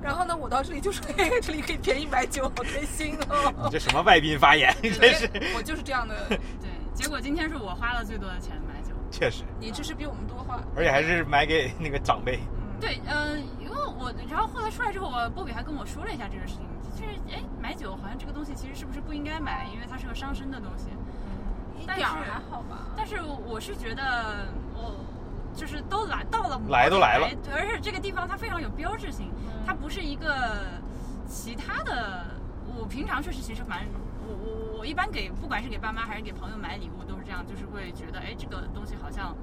[0.00, 3.52] 然后呢，我到这里就说，嘿，这里可以便宜买酒，好开心哦。
[3.64, 4.74] 你这什么外宾发言？
[4.82, 6.38] 真是，我就是这样的， 对，
[6.94, 8.94] 结果今天是我花了最多的钱买酒。
[9.10, 10.60] 确实，你这是比我们多花。
[10.76, 12.40] 而且还是买给那个长辈。
[12.80, 20.88] 对，嗯、因为我然后后来出来之后，我波比还跟我说了一下这个事情，就是哎，买酒好像这个东西其实是不是不应该买，因为它是个伤身的东西。
[21.86, 22.88] 但是一点儿还好吧。
[22.96, 24.94] 但是我是觉得我。
[25.56, 29.32] 就是都来到了，来都来了，而且这个地方它非常有标志性，
[29.66, 30.54] 它不是一个
[31.26, 32.26] 其他的。
[32.78, 33.86] 我平常确实其实蛮，
[34.86, 39.36] 一般给不管是给爸妈还是给朋友买礼物都是这样，就是会觉得哎这个东西好像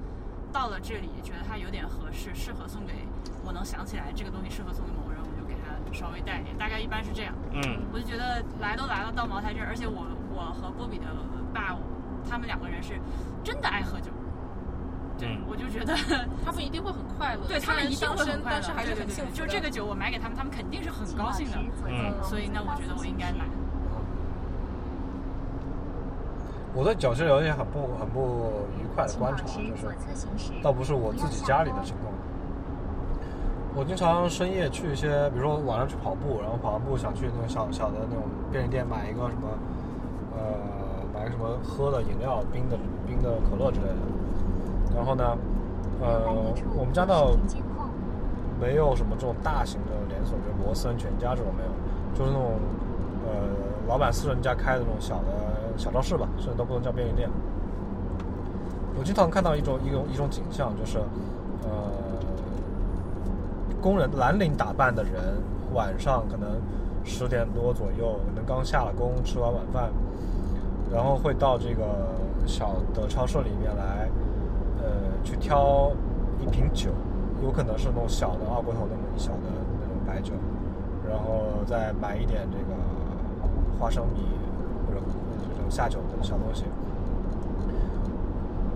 [0.52, 3.06] 到了这里，觉得它有点合适，适合送给
[3.44, 7.34] 我能想起来这个东西适合送给某人，我就给他稍微带一点，大概一般是这样。
[7.52, 11.06] 嗯，我就觉得来都来了，到茅台这儿，而且我我和波比的
[11.52, 11.76] 爸，
[12.28, 12.98] 他们两个人是
[13.42, 14.10] 真的爱喝酒。
[15.16, 15.94] 对，我就觉得
[16.44, 19.30] 他们一定会很快乐，对他们一定会很快乐，但是还是很幸福。
[19.32, 21.58] 就这个酒我买给他们，他们肯定是很高兴的。
[21.86, 23.44] 嗯，所以那我觉得我应该买。
[26.74, 28.50] 我对酒其实有一些很不很不
[28.82, 32.12] 愉快的观察，就是倒不是我自己家里的情况。
[33.76, 39.46] 我经常深夜去一些，比如说晚上去跑步，然后跑完步想去那种小小的那种便利店买一个什么，
[40.34, 40.42] 呃，
[41.14, 43.98] 买个什么喝的饮料，冰的冰的可乐之类的。
[44.94, 45.36] 然后呢，
[46.00, 46.26] 呃，
[46.74, 47.34] 我们家倒
[48.60, 51.70] 没有什么这种大型的连锁，比如罗森、全家这种没有，
[52.18, 52.58] 就是那种
[53.26, 53.30] 呃
[53.88, 57.28] 老板私人家开的那种小的小超市吧，甚至都不能叫便利店。
[58.98, 60.98] 我经常看到一种一种一种景象，就是
[61.62, 61.68] 呃
[63.80, 65.12] 工人蓝领打扮的人，
[65.72, 66.60] 晚上可能
[67.04, 69.90] 十点多左右，可能刚下了工，吃完晚饭，
[70.92, 71.84] 然后会到这个
[72.46, 74.08] 小的超市里面来。
[74.84, 74.90] 呃，
[75.24, 75.90] 去挑
[76.38, 76.90] 一瓶酒，
[77.42, 79.48] 有可能是那种小的二锅头那么一小的
[79.80, 80.34] 那种白酒，
[81.08, 82.74] 然后再买一点这个
[83.80, 84.20] 花生米
[85.74, 86.64] 下酒的小东西。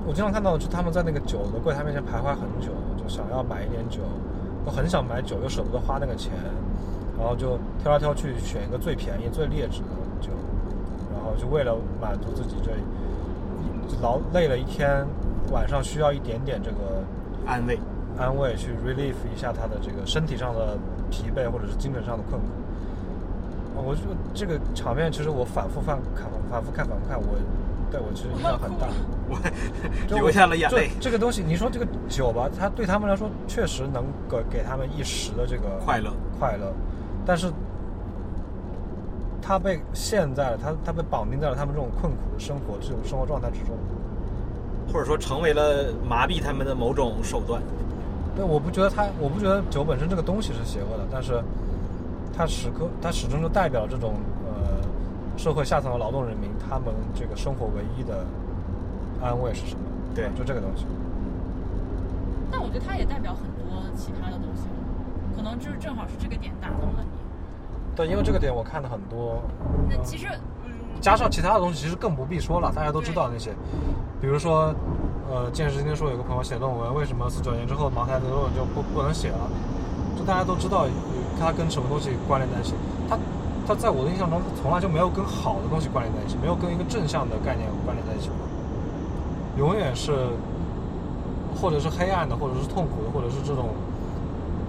[0.04, 4.00] 我经常看到，就他们在那个酒的柜台面前徘徊很久，就想要买一点酒，
[4.64, 6.32] 我很想买酒，又舍不得花那个钱，
[7.16, 9.88] 然后就挑来挑去选一个最便宜、最劣质的
[10.20, 10.30] 酒，
[11.14, 12.72] 然后就为了满足自己这
[14.02, 15.06] 劳累了一天。
[15.50, 17.02] 晚上需要一点点这个
[17.46, 17.78] 安慰，
[18.18, 20.76] 安慰去 relieve 一下他的这个身体上的
[21.10, 22.48] 疲惫或者是精神上的困苦。
[23.84, 24.02] 我就
[24.34, 27.38] 这个场面，其实我反复看，看反复看，反复看，我
[27.90, 28.86] 对我其实影响很大。
[29.28, 29.38] 我
[30.14, 30.90] 流下了眼泪。
[31.00, 36.72] 这个东西，你说这个酒吧，它对他们来说确实能给给他们一时的这个快乐，快乐，
[37.24, 37.52] 但是
[39.40, 43.76] 他被陷在了他他被绑定在了他们这种困苦的生活这种生活状态之中。
[44.90, 47.60] 或者说成为了麻痹他们的某种手段。
[48.34, 51.42] 对，我不觉得它，我不觉得酒本身这个东西是邪恶的，但是
[52.38, 54.14] 它时刻，它始终就代表这种
[54.46, 54.78] 呃
[55.36, 58.24] 社会下层的劳动人民，他们这个生活唯一的
[59.20, 59.80] 安慰是什么？
[60.14, 60.86] 对，就这个东西。
[62.48, 64.68] 但我觉得它也代表很多其他的东西，
[65.36, 67.10] 可能就是正好是这个点打动了你。
[67.96, 69.42] 对，因为这个点我看的很多。
[69.90, 70.28] 那其实。
[70.28, 70.40] 嗯
[71.00, 73.52] 加上其他的东西，其实更不必说了，大家都知道那些，
[74.20, 74.74] 比如说，
[75.30, 79.48] 呃，见识今天说有个朋友写论文，为什么四九年之后茅台的论文就不不能写了？
[80.28, 80.84] 大家都知道，
[81.40, 82.74] 它跟什么东西关联在一起？
[83.08, 83.16] 它，
[83.66, 88.36] 它在我的印象中，从来就没有跟好的东西关联在一起，没有跟一个正向的概念关联在一起过，
[89.56, 90.12] 永远是，
[91.56, 93.70] 或者是黑暗的，或者是痛苦的，或者是这种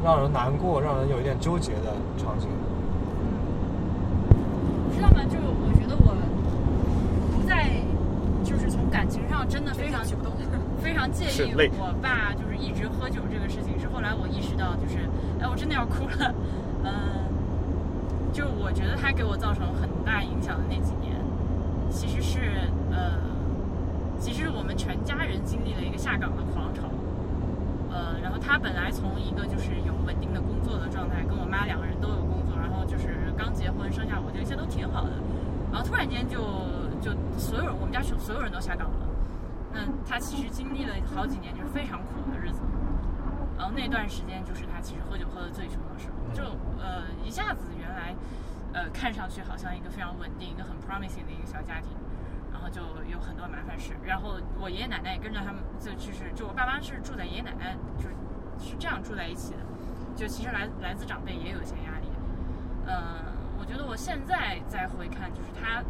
[0.02, 2.48] 让人难过、让人有一点纠结的场景。
[4.96, 5.20] 知道吗？
[5.28, 6.16] 就我觉得我
[7.46, 7.68] 在
[8.46, 10.00] 就是从感情上真的非常
[10.82, 13.80] 非常介意我爸就是一直喝酒这个事情。
[13.80, 15.00] 是后来我意识到，就是
[15.40, 16.36] 哎，我真的要哭了。
[16.84, 16.92] 嗯，
[18.34, 21.16] 就我觉得他给我造成很大影响的那几年，
[21.90, 23.16] 其实是呃，
[24.20, 26.92] 其实我们全家人经历了一个下岗的狂潮。
[27.90, 35.16] 呃，然后他本来从一个就是有稳定的工作的状态，跟我妈两个人都有工作，然后就是刚结婚生下我，就一切都挺好的。
[35.72, 36.44] 然后突然间就
[37.00, 38.99] 就所有我们家所所有人都下岗了。
[39.74, 42.62] 那他其实经历了好几年就是非常苦的日子。
[43.58, 46.44] 然后那段时间就是他其实喝酒喝的最凶的时候，就
[46.80, 48.16] 呃一下子原来
[48.74, 51.90] 呃看上去好像一个非常稳定、一个很 promising 的一个小家庭。
[52.52, 58.10] 然后就有很多麻烦事，然后我爷爷奶奶也跟着他们，就就是就我爸妈是住在爷爷奶奶，就是
[58.60, 59.60] 是这样住在一起的，
[60.14, 62.12] 就其实来来自长辈也有一些压力。
[62.86, 65.82] 嗯，我觉得我现在再回看，就是他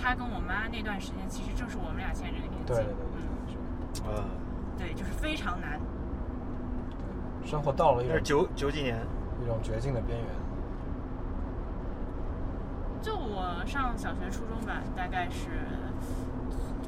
[0.00, 2.72] 他跟我妈那段时间，其实正是我们俩现在这个年纪。
[2.72, 2.86] 对对
[3.92, 4.24] 对，嗯，
[4.78, 5.78] 对，就是非常难。
[7.44, 8.98] 生活到了一种九九几年
[9.42, 10.28] 一种绝境的边缘。
[13.02, 15.48] 就我上小学、初中吧，大概是。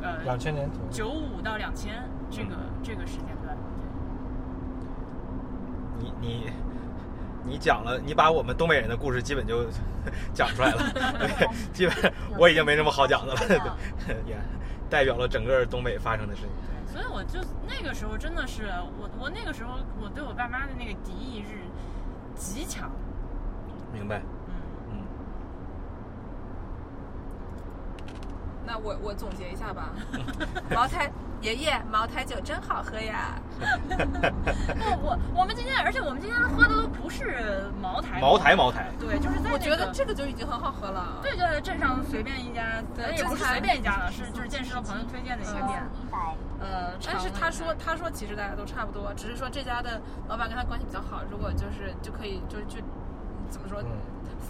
[0.03, 3.57] 呃，两千年，九五到两千这个这个时间段，
[5.97, 6.51] 你你
[7.45, 9.67] 你讲了，你把我们东北人的故事基本就
[10.33, 10.79] 讲出来了，
[11.19, 13.77] 对，基本我已经没什么好讲的了，
[14.27, 14.37] 也
[14.89, 16.51] 代表了整个东北发生的事情。
[16.93, 18.65] 所以我就那个时候真的是
[18.99, 21.59] 我我那个时候我对我爸妈的那个敌意是
[22.37, 22.91] 极强，
[23.93, 24.21] 明白？
[24.49, 24.53] 嗯，
[24.91, 25.03] 嗯，
[28.67, 29.91] 那我我总结一下吧，
[30.75, 31.11] 茅台
[31.41, 33.35] 爷爷茅台酒真好喝呀。
[34.79, 41.19] 不我我们今天而且我们今天喝的都不是茅台，茅台茅台，对，就是在、那个、我觉得这个就已经很好喝了。
[41.23, 45.83] 对，就在镇上随便一家，对也不是随便一家了，是就是健身的朋友推荐的一个店。
[46.61, 52.81] 呃，但是他说他说其实大家都差不多，只是说这家的老板跟他关系比较好，如果就是就可以就就
[53.51, 53.87] 怎么说，嗯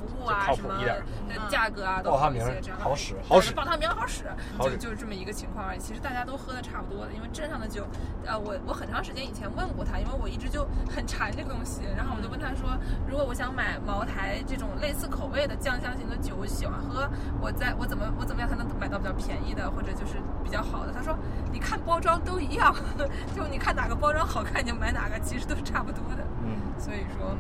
[0.07, 0.97] 服务啊什么谱一点
[1.29, 4.25] 呃嗯价格啊都报他名儿好一些，这样好使好使报他名好使，
[4.59, 5.79] 好使就就是这么一个情况而已。
[5.79, 7.87] 其实大家都喝的差不多的，因为镇上的酒，
[8.27, 12.77] 呃，我我很长时间以前问过他，因为我一直就很馋这个东西，然后我就问他说，
[13.09, 17.09] 如果我想买茅台这种类似口味的酱香型的酒，我喜欢喝，
[17.41, 20.93] 我在我怎么我怎么样才能买到比较便宜的，或者就是比较好的？
[20.93, 21.17] 他说，
[21.51, 22.75] 你看包装都一样，
[23.35, 26.23] 就你看哪个包装好看，你就买哪个，其实都是差不多的。
[26.45, 27.39] 嗯，所以说，嗯，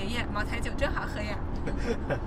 [0.00, 1.36] 爷爷茅台酒真好喝呀。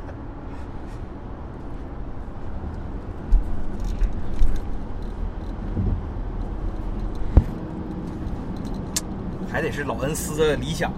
[9.52, 10.92] 还得是老恩斯的理想，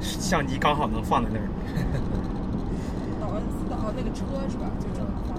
[0.00, 1.46] 相机刚好能放在那儿。
[3.20, 4.70] 老恩斯的哦，那个车是吧？
[4.80, 5.36] 就这么放。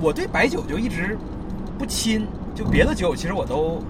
[0.00, 1.18] 我对白酒就一直
[1.78, 3.82] 不亲，就别的酒其实我都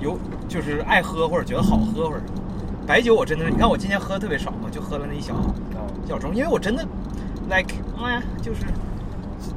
[0.00, 0.18] 有，
[0.48, 2.22] 就是爱喝或者觉得好喝或者。
[2.92, 5.32] 白酒我真的是，你看我今天喝的特别少嘛，就喝了那一小
[6.04, 6.86] 一小盅，因为我真的
[7.48, 8.66] like 哎呀，就是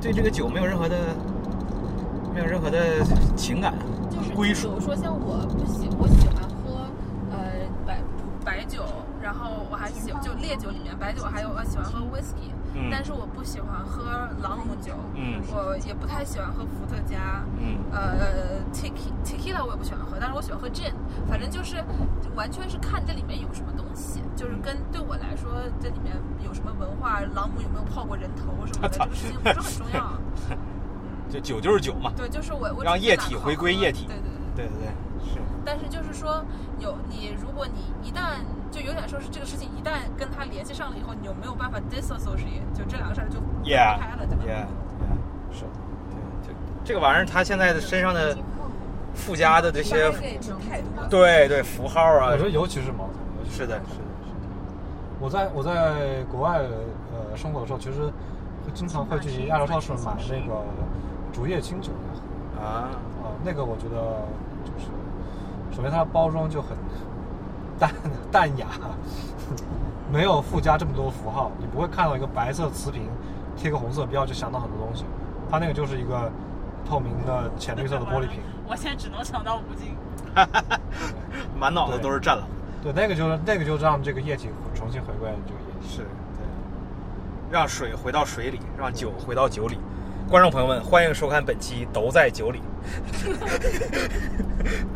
[0.02, 0.96] 对这个酒没有任何的
[2.34, 3.04] 没有任何的
[3.36, 3.74] 情感
[4.10, 4.70] 就是归属。
[4.70, 6.88] 比如说像我不喜，我喜欢喝
[7.30, 7.38] 呃
[7.86, 8.00] 白
[8.46, 8.86] 白酒，
[9.22, 12.90] 然后我还喜就烈酒里面白酒还有我喜欢喝 whisky，、嗯。
[12.92, 14.04] 但是我不喜欢喝
[14.44, 15.42] 朗姆酒，嗯。
[15.50, 17.78] 我也不太喜欢喝伏特加，嗯。
[17.92, 20.94] 呃 tequila tequila 我也不喜欢喝，但是我喜欢喝 gin，
[21.30, 21.84] 反正就是
[22.36, 25.52] 完全是看这里面有什么东西，就是跟对我来说
[25.82, 30.14] 这里面有什么文化，朗姆有没有泡过人头什么的， 这个事情不是很重要。
[31.28, 34.06] 就酒就是酒嘛，对，就是我我让液体回归液体。
[34.06, 34.36] 对对对。
[34.56, 35.40] 对对对，是。
[35.66, 36.46] 但是就是说，
[36.80, 38.40] 有你，如果你一旦
[38.76, 42.60] 就有点说是这个事情一旦跟他联系上了以后，你就没有办法 disassociate？
[42.78, 44.68] 就这两个事儿就分开了，对吧？yeah,
[45.00, 45.64] yeah，是，
[46.12, 46.54] 对，就
[46.84, 48.38] 这个玩意儿，它现在的身上的
[49.14, 50.12] 附加的这些。
[51.10, 54.50] 对对，符号啊我觉，得尤其是茅台，是的是的，是的，
[55.22, 58.02] 我在我在国外呃生活的时候，其实
[58.66, 60.62] 会经常会去亚洲超市买那个
[61.32, 62.92] 竹叶青酒来喝啊，
[63.24, 64.28] 啊，那个我觉得
[64.66, 64.92] 就是，
[65.74, 66.76] 首先它的包装就很
[67.80, 67.92] 淡
[68.32, 68.68] 淡雅，
[70.12, 73.10] 没有附加这么多符号，你不会看到一个白色瓷瓶
[73.56, 75.06] 贴个红色标就想到很多东西，
[75.50, 76.32] 它那个就是一个
[76.88, 78.40] 透明的浅绿色的玻璃瓶。
[78.68, 79.96] 我现在只能想到吴京。
[81.58, 82.46] 满脑子都是战狼，
[82.84, 85.88] 对，那个就是那个就让这个液体重新回归这个液体。
[85.88, 86.08] 是，对，
[87.50, 89.80] 让水回到水里，让酒回到酒里。
[90.30, 92.62] 观众朋友们，欢迎收看本期《都在酒里》。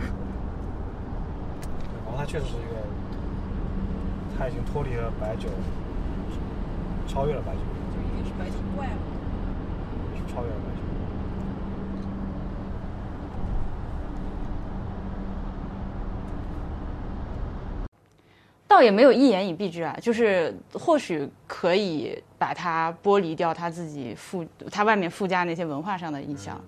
[2.30, 2.76] 确实是一个，
[4.38, 5.50] 他已经脱离了白酒，
[7.08, 7.60] 超越了白酒，
[7.92, 8.94] 就已经是白酒怪了。
[10.16, 10.82] 是超越了白酒。
[18.68, 26.62] 倒也没有一言以蔽之啊，就是或许可以把它剥离掉它自己附它外面附加那些文化上的意象，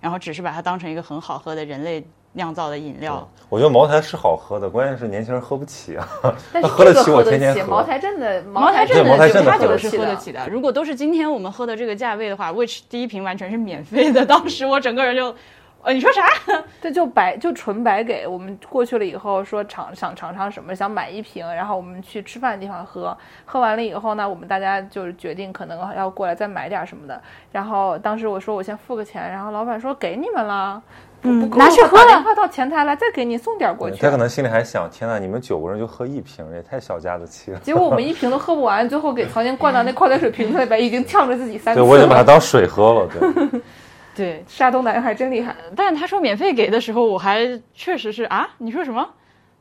[0.00, 2.02] 然后只是把它当成一个很好喝的人类
[2.32, 3.28] 酿造的饮料。
[3.48, 6.08] 我觉得茅台是好喝的，关键是年轻人喝不起啊。
[6.52, 10.48] 但他是 这个喝得起我喝得起，天天喝茅台镇的，茅台真对茅台真的它喝得酒是喝得起的。
[10.48, 15.34] 如果都是今天我们喝的这个价位的话，which 第一瓶完全是免费的，当时我整个人就，
[15.82, 16.26] 呃，你说啥？
[16.80, 23.14] 对，就白就纯白给我们过去了以后说尝想尝尝什么，想买一瓶，然后我们去吃饭的地方喝，
[23.44, 27.20] 喝完了以后呢，我们大家就是决定可能要过来再买点什么的。
[27.50, 30.82] 然后当时我说我先付个钱，然后老板说给你们了，
[31.22, 33.96] 不不够拿去喝了打电话到前台来再给你送点过去。
[34.02, 37.58] 他可能心里还想：天呐，你们九个人就喝一瓶，也太小家子气了。
[37.60, 43.08] 结果我们一瓶都喝不完，最后给曹宁灌到那矿泉水瓶子里边，已经呛着自己三次对，我已经把它当水喝了。
[43.08, 43.60] 对，
[44.14, 45.54] 对，山东男孩真厉害。
[45.76, 49.08] 但是他说免费给的时候，我还确实是啊，你说什么？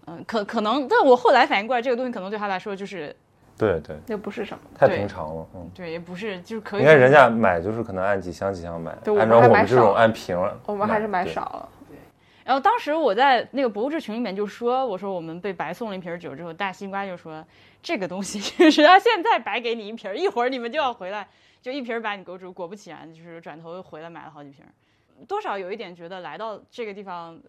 [0.08, 3.16] 嗯，可可能，但我后来反应过来，这个东西可能对他来说就是
[3.62, 5.48] 对对，那不是什么，太平常了。
[5.54, 6.80] 嗯，对，也不是就是可以。
[6.80, 11.70] 应该人家买就是可能按几箱几箱买，对按照我们这种按瓶儿，我们还是买少了。
[11.88, 11.96] 对
[12.44, 17.46] 然后当时我在那个博物志群里面就说，我说我们被白送了一瓶酒之后，大西瓜就说
[17.84, 21.28] 这个东西就 是他现在白给你一瓶，一会儿你们就要回来
[21.62, 24.66] 就一瓶把你勾住，果不其然，就是转头又回来买了好几瓶，
[25.28, 27.40] 多少有一点觉得来到这个地方，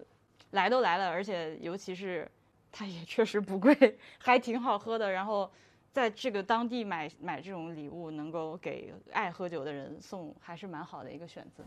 [0.51, 2.31] 来都来了，而且尤其是
[2.71, 3.75] 它也确实不贵，
[4.23, 5.51] 还挺好喝的，然后。
[5.93, 11.63] 在这个当地买买这种礼物，能够给爱喝酒的人送，还是蛮好的一个选择。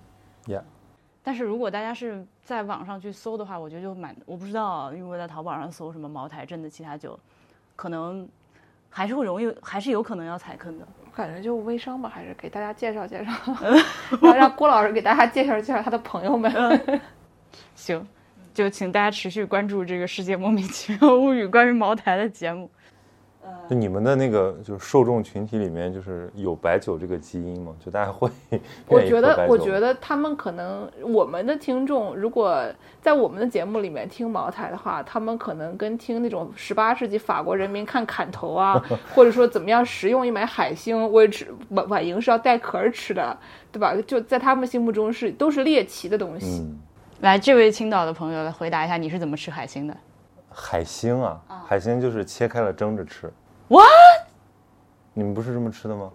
[0.52, 0.64] Yeah
[1.24, 7.20] 但是如果大家是在网上去搜的话，我觉得就蛮，我不知道，因为我在淘宝上搜什么茅台镇的其他酒，
[7.76, 8.28] 可能
[8.90, 10.88] 还是会容易，还是有可能要踩坑的。
[11.04, 13.32] 我感觉就微商吧，还是给大家介绍介绍，
[14.22, 17.02] 然后让郭老师给大家介绍介绍他的朋友们。
[17.74, 18.08] 行，
[18.54, 22.70] 就请大家持续关注这个《世界莫名其妙物语》关于茅台的节目。
[23.68, 27.74] 就你们的那个就是受众群体里面，就是有白酒这个基因吗？
[27.84, 28.30] 就大家会
[28.88, 32.64] 我觉得，我觉得他们可能我们的听众，如果
[33.02, 38.80] 在我们的节目里面听茅台的话，他们可能跟听那种十八世纪法国人民看砍头啊，
[39.16, 43.36] 或者说怎么样食用一枚海星，我也吃晚晚营是要带壳儿吃的，
[43.72, 43.96] 对吧？
[44.06, 46.62] 就在他们心目中是都是猎奇的东西。
[46.62, 46.78] 嗯，
[47.22, 49.98] 来，这位青岛的朋友来回答一下，你是怎么吃海星的？
[50.58, 53.30] 海星啊，海星就是切开了蒸着吃。
[53.68, 53.86] What？
[55.14, 56.10] 你们不是这么吃的吗？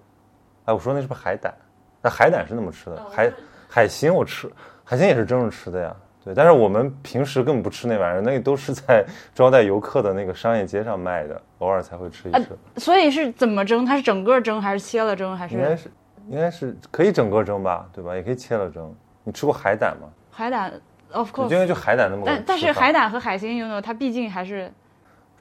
[0.65, 1.55] 哎，我说那是不是海胆？
[2.03, 3.33] 那海胆是那么吃的，海
[3.69, 4.51] 海星我吃，
[4.83, 5.95] 海星也是蒸着吃的呀。
[6.25, 12.49] 对，但是我们平时根本不吃那玩意儿，那个都是在招待游客的那个商业街上卖的， 偶尔才会吃一吃。
[12.77, 13.85] 所以是怎么蒸？
[13.85, 15.91] 它是整个蒸还是切了蒸还是应该是
[16.29, 18.15] 应该是可以整个蒸吧，对吧？
[18.15, 18.95] 也可以切了蒸。
[19.25, 20.09] 你吃过海胆吗？
[20.31, 20.73] 海胆
[21.13, 21.55] ？Of 你 course 就。
[21.57, 24.73] 应该就海胆那么但但是海胆和海星，you know，它毕竟还是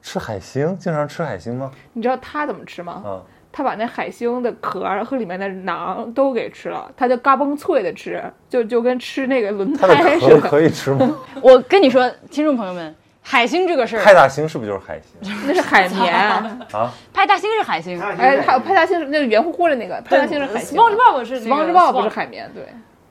[0.02, 1.70] 吃海星，经常吃海星吗？
[1.92, 3.02] 你知道他怎么吃吗？
[3.04, 9.86] 嗯，他把那海星的壳儿和里面的囊都给吃了，他就嘎嘣脆的吃，就就跟吃那个轮胎
[10.18, 10.40] 似的。
[10.40, 11.16] 壳可以吃吗？
[11.42, 16.14] 我跟你说，听众朋友们，海星这个事儿，派大星是不是就是海星 那是海绵，
[16.72, 16.90] 啊？
[17.12, 20.78] 派大星是海星哎，还有派大星是那个圆乎乎的那个，派大星是海星。
[20.78, 22.64] ，SpongeBob 是那个 SpongeBob 不是海绵，对。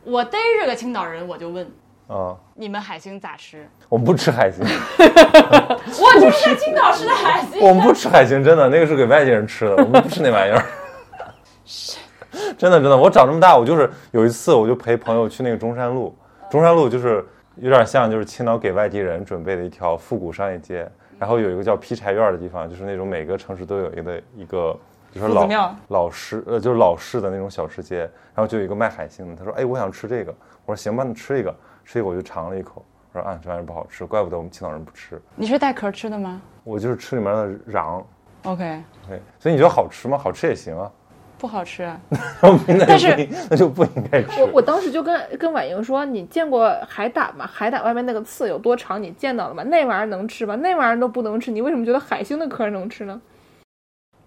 [0.05, 1.69] 我逮着个青岛人，我就问
[2.09, 3.69] 啊，你们海星咋吃？
[3.87, 4.65] 我们不吃海星，
[4.97, 7.61] 我就是在青岛吃的海星。
[7.61, 10.65] 我们不吃海星，真的，那个是给外地人吃的，我们不吃那玩意儿。
[12.57, 16.17] 真的真的，我长这么大，我就是有一次，我就陪朋友去那个中山路，
[16.49, 17.23] 中山路就是
[17.57, 20.89] 有点像就是青岛给外地人准备的一条复古商业街，
[21.19, 24.75] 然后有一个叫劈柴院的地方，就是那种每个城市都有一个一个。
[25.11, 28.01] 就是老庙老式呃，就是老式的那种小吃街，
[28.35, 30.31] 然后就有一个卖海星的，他说：“哎，我想吃这个。”
[30.67, 31.51] 我说：“行吧，你吃一个。”
[31.91, 35.19] 吃一口我就尝了一口，我说：“啊，这玩意儿不好吃，怪不得我们青岛人不吃。
[35.35, 38.03] 你是带壳吃的吗我就是吃里面的瓤。
[38.43, 40.15] ？OK，OK，，所以你觉得好吃吗？
[40.15, 40.91] 好吃也行啊，
[41.39, 41.99] 不好吃啊。
[42.67, 44.39] 那但就是不应那就不应该吃。
[44.43, 47.49] 我我当时就跟跟婉莹说：“你见过海胆吗？
[47.51, 49.01] 海胆外面那个刺有多长？
[49.01, 49.63] 你见到了吗？
[49.63, 50.55] 那玩意儿能吃吗？
[50.57, 53.19] 那玩意儿都不能吃，你为什么觉得海星的壳能吃呢？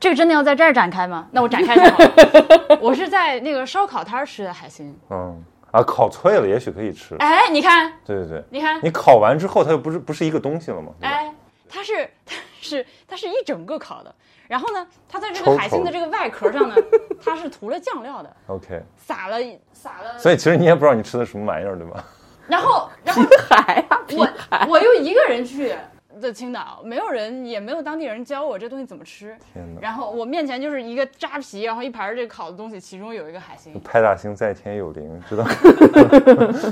[0.00, 1.28] 这个真的要在这儿展开吗？
[1.30, 2.78] 那我展开一下好了。
[2.82, 4.92] 我是在那个烧烤摊儿吃的海星。
[5.10, 7.16] 嗯啊，烤脆了也许可以吃。
[7.16, 10.92] 哎，你看，对对对，你看，你烤完之后它又不是不是一个东西了吗？
[11.00, 11.32] 哎，
[11.68, 14.14] 它是它是它是一整个烤的，
[14.46, 16.76] 然后呢，它在这个海星的这个外壳上呢，
[17.24, 19.38] 它是涂了酱料的，OK，撒了
[19.72, 22.04] 撒了，所以其实你也不知道你吃的什么玩意儿，对吧？
[22.46, 24.28] 然后然后 海啊，我
[24.68, 25.74] 我又一个人去
[26.22, 29.80] 的青岛，没有人也没有当地人教我这东西怎么吃，天哪！
[29.80, 35.44] 然后我面前就是一个扎皮，然后一盘这烤的东西，其中有一个海星，派大星在天有灵，知道？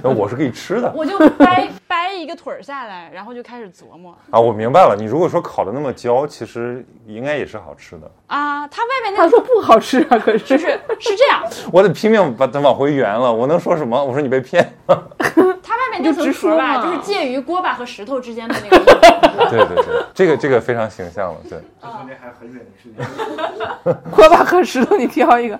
[0.16, 4.40] 我是可以吃的我就掰掰一个腿儿下来，然后就开始琢磨啊！
[4.40, 8.10] 我明白了，你如果说烤的那么焦，其实应该也是好吃的。
[8.28, 10.66] 啊，它外面那个他说不好吃啊，可是就是
[10.98, 11.42] 是这样，
[11.72, 14.02] 我得拼命把它往回圆了，我能说什么？
[14.02, 15.10] 我说你被骗了。
[15.90, 18.84] 面那层就直说壳吧，就是介于锅巴和石头之间的那个。
[19.50, 21.58] 对对对，这个这个非常形象了，对。
[21.80, 23.94] 这中间还有很远的事情。
[24.10, 25.58] 锅巴和石头，你挑一个。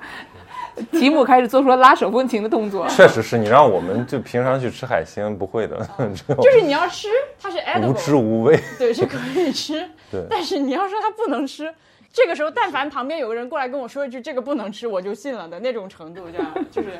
[0.92, 2.86] 提姆开始做出了拉手风琴的动作。
[2.88, 5.76] 确实是你让我们就平常去吃海鲜不会的，
[6.40, 7.08] 就是你要吃，
[7.38, 8.58] 它是无知 edible，无畏。
[8.78, 9.86] 对，是可以吃。
[10.10, 11.74] 对但是你要说它不能吃，
[12.12, 16.98] 这个时候但凡旁边有个人过来跟我说一句这个不能吃，我就信了的那种程度，这样就是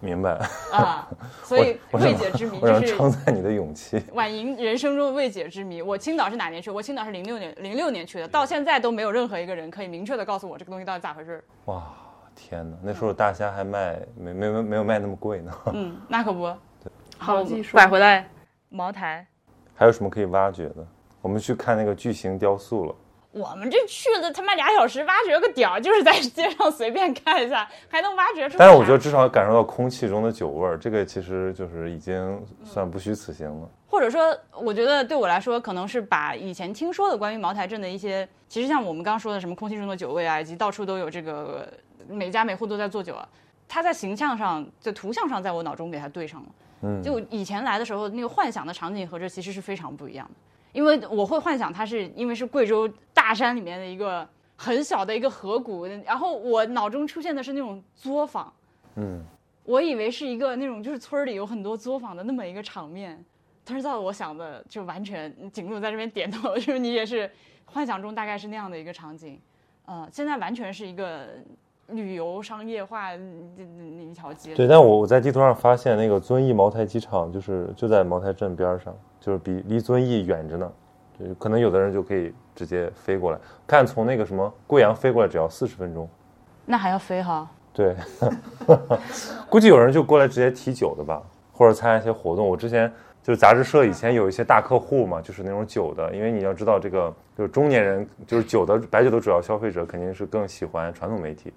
[0.00, 0.32] 明白。
[0.72, 1.08] 啊。
[1.44, 4.02] 所以未解之谜就是称赞你的勇气。
[4.14, 5.82] 婉莹人生中未解之谜。
[5.82, 6.70] 我青岛是哪年去？
[6.70, 11.42] 我青岛是零六年零六年去的，到现在都没有任何一个人可以明确的告诉我这个东西到底咋回事。
[11.66, 11.84] 哇，
[12.34, 12.76] 天哪！
[12.82, 15.52] 那时候大虾还卖没没没没有卖那么贵呢。
[15.72, 16.46] 嗯， 那可不。
[16.46, 16.56] 好
[17.18, 18.28] 好，继续说拐回来，
[18.68, 19.26] 茅台。
[19.74, 20.86] 还有什么可以挖掘的？
[21.20, 22.94] 我们去看那个巨型雕塑了。
[23.32, 28.58] 我们这去了他妈俩小时，挖掘个屌，就是在街上随便看一下，还能挖掘出。
[28.58, 33.68] 但是我觉得，至少感受到空气中的酒味儿，这个其实就是已经算不虚此行了。
[33.88, 41.72] 或者说，我觉得对我来说，可能是把以前听说的关于茅台镇的一些，其实像我们刚刚说的什么空气中的酒味啊，以及到处都有这个
[42.08, 43.28] 每家每户都在做酒啊。
[43.68, 46.48] 它在形象上，在图像上，在我脑中给它对上了。
[46.82, 50.34] 嗯，就以前来的时候，那个幻想的场景和这其实是非常不一样的。
[50.72, 52.88] 因为我会幻想它是因为是贵州
[53.20, 58.50] 大山里面的一个很小的一个河谷，然后我脑中出现的是那种作坊，
[58.94, 59.22] 嗯，
[59.64, 63.22] 我以为是一个那种就是村儿里有很多作坊的那么一个场面，
[63.62, 67.30] 但是到我想的就完全，景路在这边点头， 就是你也是
[67.66, 69.38] 幻想中大概是那样的一个场景，
[69.84, 71.26] 呃，现在完全是一个
[71.88, 74.54] 旅游商业化那那一条街。
[74.54, 80.72] 对，但我我在地图上发现那个遵义茅台机场就是就在茅台镇边儿上，就是比离遵义远着呢，
[81.20, 86.08] 就是可能有的人就可以直接飞过来，看从那个什么贵阳飞过来只要四十分钟，
[86.64, 87.46] 那还要飞哈？
[87.72, 87.94] 对，
[89.48, 92.46] 估计有人就过来直接提酒的吧，或者参加一些活动。
[92.46, 92.90] 我之前
[93.22, 101.52] 就是杂志社以前有一些大客户嘛，就是那种酒的，因为你要知道这个就是中年人，就是酒的白酒的主要消费者肯定是更喜欢传统媒体，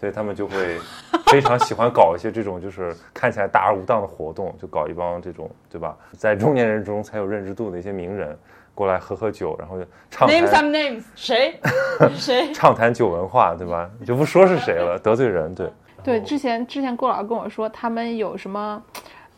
[0.00, 0.78] 所以他们就会
[1.30, 8.36] 非常喜欢搞一些这种就是看起来大而无当的活动，就搞一帮这种对吧，在中年人中才有认知度的一些名人
[8.78, 11.60] 过来喝喝酒，然后就畅 Name 谈 some names，谁
[12.14, 12.52] 谁？
[12.52, 13.90] 畅谈酒文化，对吧？
[14.06, 15.68] 就不说是谁了， 得罪人，对。
[16.04, 18.80] 对，之前之前郭老师跟我说，他们有什么，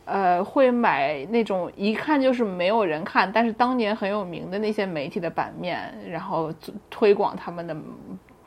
[0.05, 6.53] 呃，会买那种一看就是没有人看，但是当年很有名的那些媒体的版面，然后
[6.91, 7.75] 推广他们的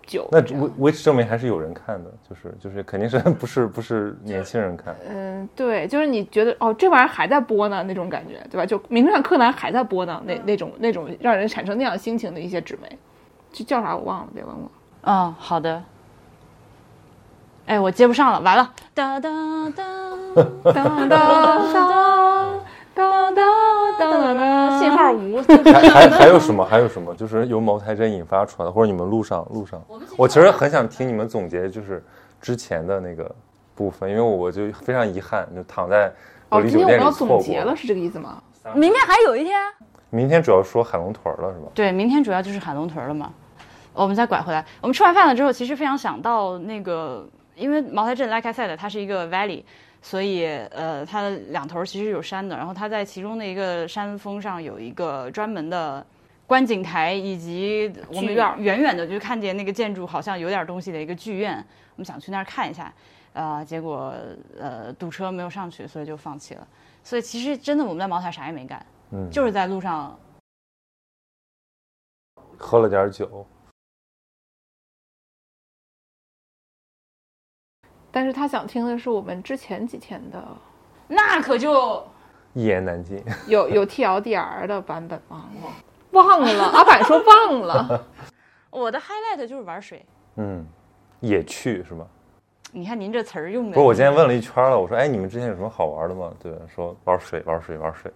[0.05, 0.27] 酒。
[0.31, 8.65] 那这样为为此证明还是有人看的，就是就是肯定是 不是不是年轻人看，嗯，对，就是你觉得哦，这玩意儿还在播呢，那种感觉，对吧？
[8.65, 12.97] 就名侦探柯南还在播呢，那那种那种让人产生那样心情的一些纸媒，
[13.51, 14.71] 这叫啥我忘了，别问我。
[15.01, 15.83] 嗯，好的。
[17.65, 18.73] 哎，我接不上了，完了。
[18.93, 19.29] 哒哒
[19.75, 19.83] 哒
[20.73, 22.59] 当当当
[22.93, 23.45] 当当
[23.97, 25.41] 当当，信号无。
[25.71, 26.63] 还还还有什么？
[26.63, 27.13] 还有什么？
[27.15, 29.81] 就是由茅台镇引发出来的，或者你们路上路上，
[30.17, 32.03] 我其实很想听你们总结，就是
[32.41, 33.29] 之前的那个
[33.75, 36.11] 部分，因为我就非常遗憾，就躺在
[36.49, 38.41] 隔哦，今天我们要总结了，是这个意思吗？
[38.75, 39.59] 明天还有一天。
[40.09, 41.71] 明天主要说海龙屯了，是吧？
[41.73, 43.31] 对，明天主要就是海龙屯了嘛。
[43.93, 49.63] 我们再拐回来，我们吃完饭了之后，其实非常想到那个，因为茅台镇 Like I said，它是一个 valley，
[50.03, 52.55] 所以呃，它的两头其实有山的。
[52.57, 56.05] 然后它在其中的一个山峰上有一个专门的
[56.45, 61.57] 观景台，以及我们远远远的就看见那个建筑好像有点东西的一个剧院，
[61.95, 62.93] 我们想去那儿看一下，
[63.31, 64.13] 呃，结果
[64.59, 66.67] 呃堵车没有上去，所以就放弃了。
[67.01, 70.19] 所以其实真的我们在茅台啥也没干，嗯，就是在路上
[72.57, 73.47] 喝了点酒，
[78.15, 80.39] 但是他想听的是我们之前几天的，
[81.07, 82.05] 那可就。
[82.53, 83.19] 一言难尽。
[83.47, 85.45] 有有 TLDR 的版本吗？
[86.11, 88.05] 忘了，阿板说忘了。
[88.69, 90.05] 我的 highlight 就是玩水。
[90.35, 90.63] 嗯，
[91.21, 92.05] 野趣是吧？
[92.71, 96.31] 你看您这词儿用的，不是，我今天问了一圈了，我说，哎，你们之前有什么好玩的吗？
[96.39, 98.13] 对，说玩水，玩水，玩水，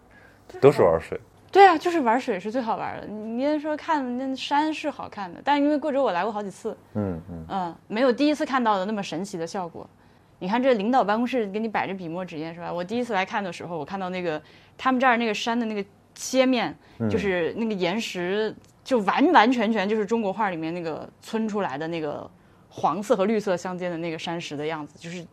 [0.61, 1.19] 都是玩水。
[1.51, 3.07] 对啊，就是玩水是最好玩的。
[3.07, 9.89] 你你说看那山是好看的，但因为贵州我来过好几次，嗯嗯，嗯，没有第一次看到的那么神奇的效果。
[10.39, 12.71] 你看这领导办公室给你摆着笔墨纸砚是吧？
[12.71, 14.39] 我第一次来看的时候，我看到那个
[14.77, 15.83] 他们这儿那个山的那个
[16.13, 16.75] 切面，
[17.09, 22.29] 就是那个岩石，就完完全全就是中国画里面那个皴出来的那个
[22.69, 25.25] 黄色和绿色相间的那个山石的样子，就是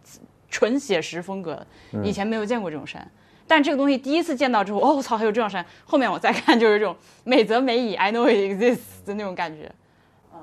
[0.48, 1.66] 纯写实风格。
[2.02, 3.06] 以前没有见过这种山。
[3.47, 5.64] 但这个东西第一次见到之后，哦，我操，还有这种山！
[5.84, 9.70] 后面我再看，就是这种美则美矣，I know it exists 的那种感觉。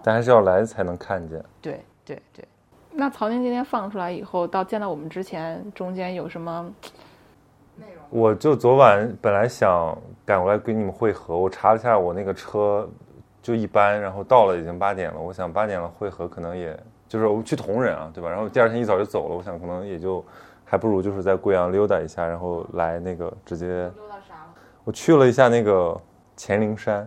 [0.04, 1.44] 但还是要来才能看见。
[1.62, 2.46] 对对对，
[2.92, 6.72] 那曹宁今天放出来以后，到见到我们之前，中间有什么
[7.78, 8.04] 内容？
[8.10, 12.90] 我就昨晚本来想赶过来跟你们会合，我查了一下我那个车
[13.42, 16.78] 就一般，然后到了已经八点了，我想八点了会合可能也
[17.08, 18.30] 就是我去同仁啊，对吧？
[18.30, 20.24] 然后第二天一早就走了，我想可能也就
[20.72, 24.54] 还不如就是在贵阳溜达一下，然后来那个直接溜达啥了？
[24.86, 26.00] 我去了一下那个
[26.38, 27.06] 黔灵山，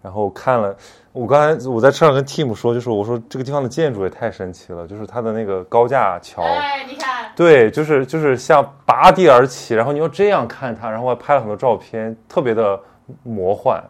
[0.00, 0.76] 然后看了，
[1.10, 6.40] 我刚才我在车上跟 Tim 说，就是我说这个地方的建筑也太神奇了，就是它的那个高架桥。
[6.44, 12.80] 哎，你看，对，就是就是像拔地而起，然后你要这样看它，然后我还拍了很多照片，特别的
[13.24, 13.82] 魔幻，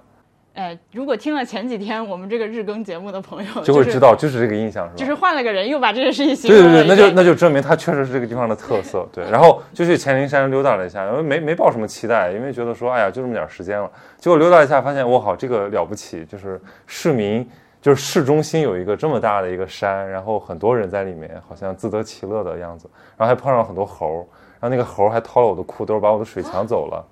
[0.54, 4.96] 哎，如果听了前几天我们这个日更节目的朋友，就会知道就是这个印象，是吧？
[4.96, 9.04] 就是换了个人，又把这件事情形容了对对对，那就那就证明它确实是这个地方的特色。
[9.12, 13.90] 对，然后就去黔灵山溜达了一下，没没抱什么期待，因为觉得说，哎呀，就这么点时间了。
[14.16, 17.44] 结果溜达一下，发现我靠，这个了不起，就是市民，
[17.82, 22.88] 就是市中心有一个这么大的一个山，然后很多人在里面，好像自得其乐的样子。
[23.16, 24.22] 然后还碰上很多猴儿，
[24.60, 27.04] 然后那个猴儿还掏了我的裤兜，把我的水抢走了。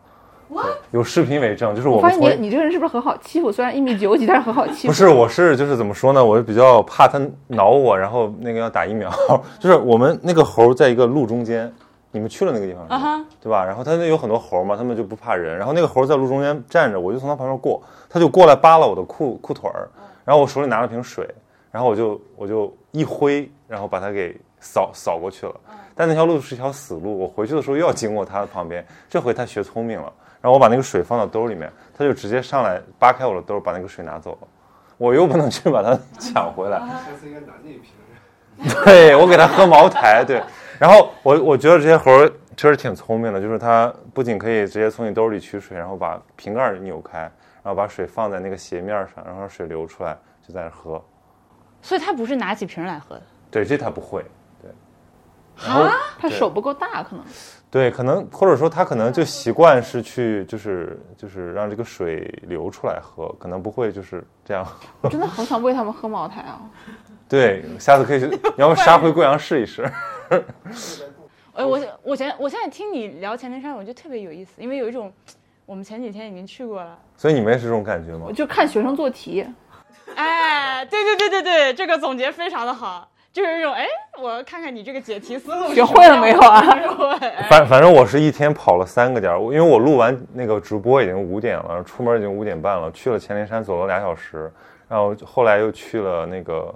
[0.90, 3.50] 有视频为证，就是我发现你你这个人是不是很好欺负？
[3.50, 4.88] 虽然一米九几，但是很好欺负。
[4.88, 6.24] 不是，我是就是怎么说呢？
[6.24, 9.10] 我是比较怕它挠我，然后那个要打疫苗。
[9.58, 11.72] 就是我们那个猴在一个路中间，
[12.10, 13.64] 你们去了那个地方啊哈，对吧？
[13.64, 15.56] 然后它那有很多猴嘛，它们就不怕人。
[15.56, 19.88] 然后那个猴在路中间站着，我就从它旁边过，它就过来扒拉我的裤裤腿儿，
[20.24, 21.26] 然后我手里拿了瓶水，
[21.70, 25.54] 然后我就我就一挥，然后把它给扫扫过去了。
[25.94, 30.12] 但那条路是一条死路，我回去的时候又要经过它的旁边，这回它学聪明了，
[30.42, 34.48] 然后我把那个水放到兜里面，他就直接上来扒开我的兜，把那个水拿走了。
[34.98, 37.84] 我又不能去把它 抢回来，下次应该拿那瓶。
[38.84, 40.42] 对我给它喝茅台，对。
[40.78, 47.18] 然后我我觉得这些猴儿确实挺聪明的，就是它不仅可以直接从你兜里取水，然后把瓶盖儿扭开，
[47.62, 50.16] 然后把水放在那个斜面上，然后让水流出来，
[50.46, 51.02] 就在那儿喝。
[51.80, 53.22] 所以他不是拿起瓶来喝的。
[53.50, 54.24] 对，这它不会。
[54.60, 54.70] 对。
[55.66, 57.24] 然后对他手不够大，可能
[57.72, 64.62] 对，可能或者说他可能就习惯是去就是就是让这个水流出来喝，可能不会就是这样。
[65.00, 66.60] 我真的好想喂他们喝茅台啊！
[67.26, 69.90] 对，下次可以去，你要不杀回贵阳试一试。
[71.54, 75.10] 哎，我我前我现在听你聊黔灵山，我觉得特别有意思，因为有一种
[75.64, 76.98] 我们前几天已经去过了。
[77.16, 78.32] 所以你们也是这种感觉吗我？
[78.34, 79.46] 就看学生做题，
[80.14, 83.86] 哎，对对对对对，这个总结非常的好，就是一种哎，
[84.20, 86.60] 我看看你这个解题思路学会了没有啊
[87.48, 94.52] 反反正我是一天跑了三个点儿，因为我录完那个直播已经五点了，出门已经五点半了，去了黔灵山走了俩小时，
[94.86, 96.74] 然后后来又去了那个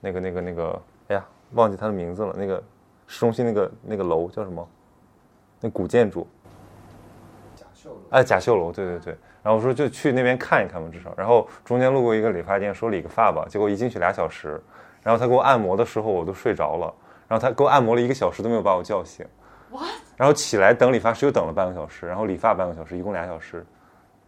[0.00, 1.24] 那个那个那个，哎呀，
[1.54, 2.62] 忘记他的名字了，那个
[3.08, 4.68] 市中心那个那个楼叫什么？
[5.60, 6.24] 那古建筑。
[7.56, 9.16] 假秀楼哎，甲秀楼，对对对。
[9.42, 11.12] 然后我说就去那边看一看嘛，至少。
[11.16, 14.62] 然后中间路过一个理发店，说理个发吧，结果一进去俩小时，
[15.02, 16.92] 然后他给我按摩的时候我都睡着了，
[17.28, 19.26] 然后他给我按摩了一个小时都没有把我叫醒。
[20.16, 23.64] 然后起来等理发师又等了半个小时，然后理发半个小时，一共俩小时，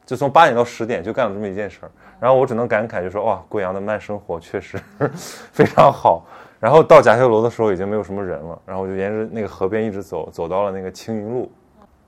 [0.04, 1.90] 就从八点到十点就干了这么一件事儿。
[2.20, 4.78] 然后我只能感慨就说哇，贵阳的慢生活确实
[5.50, 6.26] 非常好。
[6.60, 11.50] 然后到甲秀楼的时候已经没有什么人了，然后我就沿着那个河边一直走，走到了那个青云路，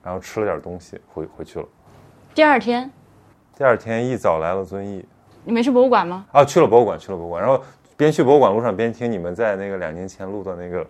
[0.03, 1.65] 然后吃了点东西回回去了。
[2.35, 2.89] 第二天
[3.57, 5.03] 第二天一早来了遵义，
[5.43, 6.25] 你没去博物馆吗？
[6.31, 7.63] 啊，去了博物馆，去了博物馆，然后
[7.97, 10.85] 边去博物馆路上边听你们在那个两年前录的那个，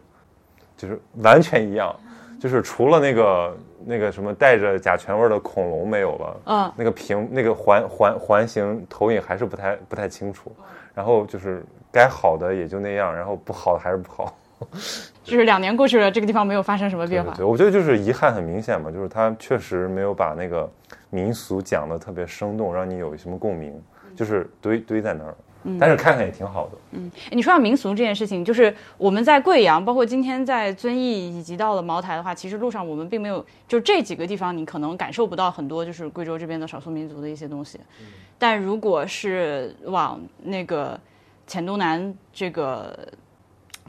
[0.77, 1.95] 就是完全一样，
[2.39, 10.51] 就是除了那个那个什么带着甲醛味儿的恐龙没有了，嗯，那个屏那个环环环形投影还是不太不太清楚，
[10.93, 14.35] 然后就是该好的也就那样，然后不好的还是不好。
[15.25, 17.31] 就是两年过去了，这个地方没有发生什么变化。
[17.31, 20.69] 对对对，我觉得就是遗憾很明显嘛，就是他确实没有把那个
[21.09, 23.73] 民俗讲的特别生动，让你有什么共鸣，
[24.15, 25.35] 就是堆堆在那儿。
[25.79, 26.77] 但是看看也挺好的。
[26.91, 37.79] 嗯你说到民俗这件事情，就是我们在贵阳，包括今天在遵义以及到了茅台的话，其实路上我们并没有，就这几个地方你可能感受不到很多就是贵州这边的少数民族的一些东西。
[38.01, 38.07] 嗯
[38.37, 40.99] 但如果是往那个
[41.47, 43.07] 黔东南这个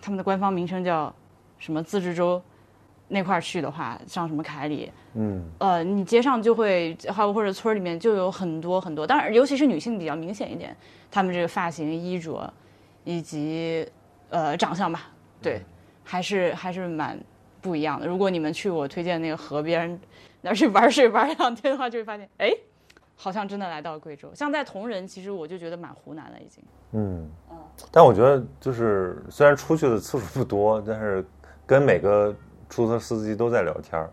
[0.01, 1.13] 他们的官方名称叫
[1.59, 2.41] 什么自治州
[3.09, 10.75] 那块儿去的话，像什么凯里，嗯，呃，你街上就会，还有或者村里面就有很多很多，当然尤其是女性比较明显一点，
[11.11, 12.53] 她们这个发型、衣着
[13.05, 13.87] 以及
[14.31, 15.03] 呃长相吧，
[15.43, 15.63] 对，
[16.03, 17.19] 还是还是蛮
[17.61, 18.07] 不一样的。
[18.07, 20.01] 如果你们去我推荐那个河边
[20.41, 22.51] 那儿去玩水玩两天的话，就会发现，哎，
[23.15, 24.31] 好像真的来到贵州。
[24.35, 26.65] 像在铜仁，其实我就觉得蛮湖南了已经。
[26.93, 27.31] 嗯，
[27.91, 31.25] 但我觉得就是虽然出去的次数不多，但是
[31.67, 32.35] 跟每个
[32.75, 34.11] 出租车司机都在聊天儿。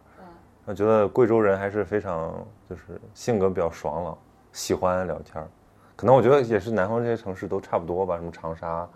[0.65, 4.15] 我觉得贵州人还是非常就是性格比较爽朗，
[4.53, 5.49] 喜欢聊天儿。
[5.95, 8.87] 可能我觉得也是南方这些城市都差不多吧，什么长沙、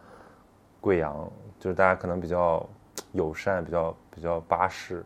[0.80, 1.28] 贵阳，
[1.60, 2.64] 就是大家可能比较
[3.14, 5.04] 友善，比较比较巴适。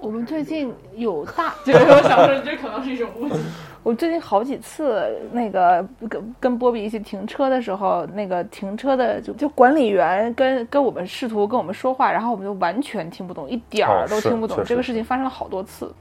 [0.00, 3.36] 我们最近有大，就是，我想说这可能是一种误解。
[3.82, 14.58] 我最近好几次那个跟跟波比一起停车的时候，那个停车的就就管理员跟跟我们试图跟我们说话，然后我们就完全听不懂，一点儿都听不懂。
[14.64, 15.92] 这个事情发生了好多次，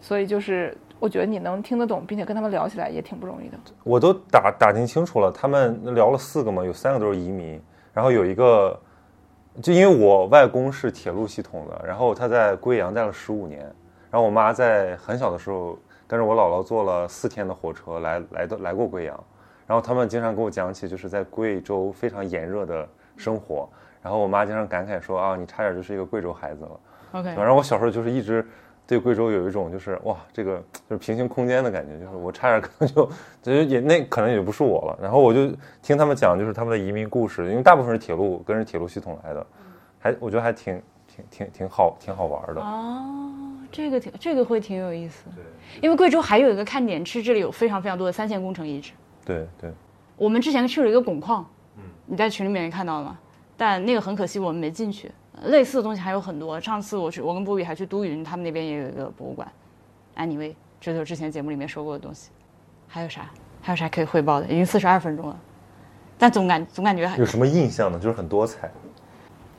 [0.00, 3.58] 所以就是我觉得你能听得懂，并且跟他们聊起来也挺不容易的。
[3.82, 7.60] 我都打打听清楚了，他们聊了四个嘛，有三个都是移民，
[7.92, 8.78] 然后有一个，
[9.60, 13.60] 就因为我外公是铁路系统的，然后他在贵阳待了十五年，
[14.10, 19.24] 然后我妈在很小的时候跟着我姥姥坐了四天的火车来来到来过贵阳，
[19.66, 23.68] 然后他们经常跟我讲起就是在贵州非常炎热的生活，
[24.00, 26.80] 然后我妈经常感慨说啊，你差点就是一个贵州孩子了。
[27.12, 28.46] OK，然后我小时候就是一直
[28.86, 33.10] 对贵州有一种就是哇，这个就是平行空间的感觉，就是我差点可能就
[33.40, 34.98] 就是也那可能也不是我了。
[35.00, 39.46] 然后我就听他们讲就是他们的移民故事，因为大部分是铁路跟着铁路系统来的，
[39.98, 42.60] 还我觉得还挺挺挺挺好挺好玩的。
[42.60, 43.32] 哦，
[43.70, 45.24] 这个挺这个会挺有意思。
[45.34, 45.44] 对
[45.80, 48.92] 因为贵州还有一个看点是这里有非常非常多的三线工程遗址。
[49.24, 49.70] 对对，
[50.16, 53.18] 我们之前去了一个汞矿，嗯你在群里面也看到了吗？
[53.56, 55.10] 但那个很可惜我们没进去。
[55.42, 56.60] 呃类似的东西还有很多。
[56.60, 59.50] 上次我去，我跟波比还去都匀，他们那边也有一个博物馆。
[60.16, 62.30] Anyway，这就是之前节目里面说过的东西。
[62.86, 63.28] 还有啥？
[63.60, 64.46] 还有啥可以汇报的？
[64.46, 65.36] 已经四十二分钟了，
[66.18, 67.98] 但总感总感觉还有什么印象呢？
[67.98, 68.70] 就是很多彩。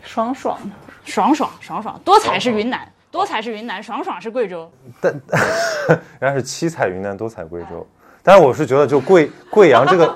[0.02, 0.58] 爽爽。
[1.04, 2.00] 爽爽爽爽。
[2.04, 4.72] 多彩是云南，多彩是云南，爽爽是贵州。
[5.02, 5.12] 但
[6.20, 7.86] 人家是七彩云南，多彩贵州。
[8.22, 10.08] 但是我是觉得，就贵贵阳这个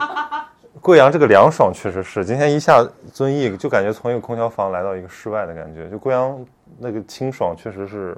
[0.88, 2.82] 贵阳这个凉爽确实是，今天一下
[3.12, 6.40] 遵义就感觉从一个空调房来到一个室外的感觉，就贵阳
[6.80, 8.18] 那个清爽确实是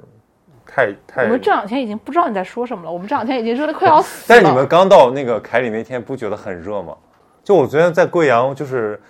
[0.64, 1.24] 太太。
[1.24, 4.24] 我们这两天已经不知道你在说什么了，我们这两天已经热的快要死了。
[4.28, 6.96] 但是你们刚到那个凯里那天不觉得很热吗？
[7.42, 9.00] 就我昨天在贵阳就是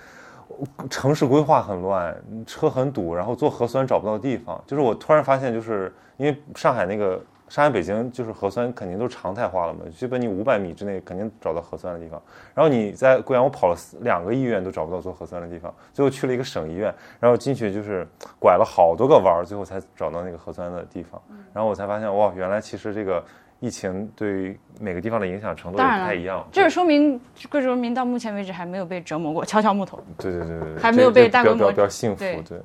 [0.88, 4.58] 城市规划很乱，车很堵，然后做核酸找不到地方。
[4.66, 12.22] 就是我突然发现，就是因为上海那个上海、北京就是核酸肯定都常态化了嘛，基本你五百米之内肯定找到核酸的地方。
[12.54, 18.06] 然后你在贵阳，我跑了两个医院都找不到做核酸的地方，最后去了一个省医院，然后进去就是
[18.38, 21.20] 拐了好多个弯儿，最后才找到那个核酸的地方。
[21.52, 23.20] 然后我才发现，哇，原来其实这个
[23.58, 26.46] 疫情对于每个地方的影响程度也当然了不太一样。
[26.52, 27.20] 这是说明
[27.50, 29.98] 贵州人民到目前为止还没有被折磨过，敲敲木头。
[30.16, 32.60] 对对对对对，还没有被大规模比较比较幸福，对对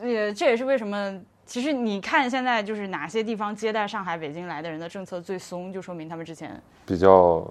[0.00, 7.46] 呃，这也是为什么，其实你看现在就是哪些地方接待上海、北京来的人的政策最松，就说明他们之前比较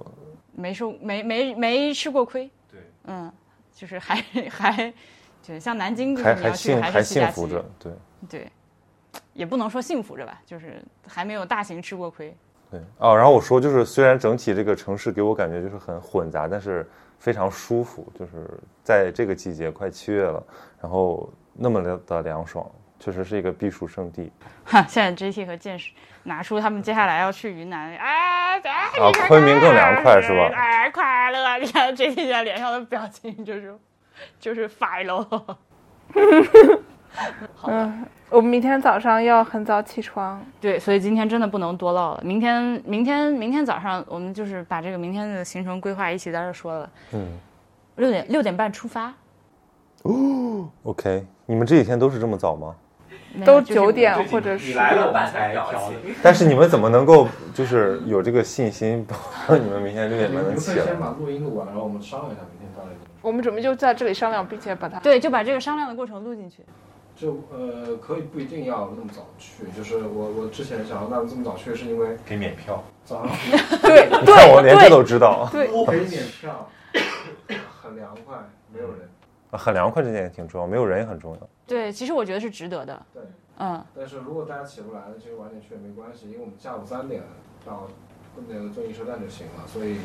[0.55, 2.49] 没受没没没吃过亏。
[2.71, 3.31] 对，嗯，
[3.71, 4.15] 就是还
[4.49, 4.93] 还，
[5.41, 7.91] 就像南京，就是还还你要去还幸还幸福着，对
[8.27, 8.51] 对，
[9.33, 12.35] 也不能说幸福着吧，就是还没有大型吃过亏。
[12.71, 13.15] 对哦。
[13.15, 16.89] 然后我说就是，虽然整体这个城市给我感觉就是很混杂，但是
[17.19, 18.49] 非常舒服，就是
[18.83, 20.43] 在这个季节快七月了，
[20.81, 22.69] 然后那么的的凉爽，
[23.03, 24.31] 确实是一个避暑胜地。
[24.63, 25.91] 哈， 现在 JT 和剑士
[26.23, 31.57] 拿出他们接下来要去云南，哎，哎啊昆明更凉快是吧哎，快乐！
[31.59, 33.75] 你看 JT 现在脸上的表情就是
[34.39, 35.27] 就是快乐。
[37.67, 40.41] 嗯，我们明天早上要很早起床。
[40.61, 42.21] 对，所以今天真的不能多唠了。
[42.23, 46.89] 明天，明天，明天早上我们就是把这个明天的行程规划一起在这说了。
[47.11, 47.37] 嗯
[47.97, 49.13] 六点六点半出发，
[50.03, 52.75] 哦，OK，你们这几天都是这么早吗？
[53.45, 55.95] 都九点或者是你来了，我们才调的。
[56.21, 59.15] 但是你们怎么能够就是有这个信心，保
[59.55, 60.99] 证你们明天六点半能起来先？
[60.99, 66.63] 把录音录完，然后我们商量一下明天到底怎么我们准备就在这里商量，并且把它对，就把这个商量的过程录进去。
[67.15, 73.35] 就呃，可以不一定要那么早去，就是我我之前想要那么这么早去，是因为给免票，早上
[73.81, 76.67] 对你 看我连这都知道，对，可以免票，
[77.81, 78.37] 很凉快，
[78.73, 79.09] 没有人。
[79.51, 81.39] 很凉快这点也挺重要，没有人也很重要。
[81.65, 83.05] 对，其实我觉得是值得的。
[83.13, 83.23] 对，
[83.59, 87.23] 嗯，但是如果大家起不来了，其实晚点去也没关系，因为我们下午三点
[87.65, 87.87] 到
[88.47, 89.65] 那个遵义车站就行了。
[89.67, 89.97] 所以，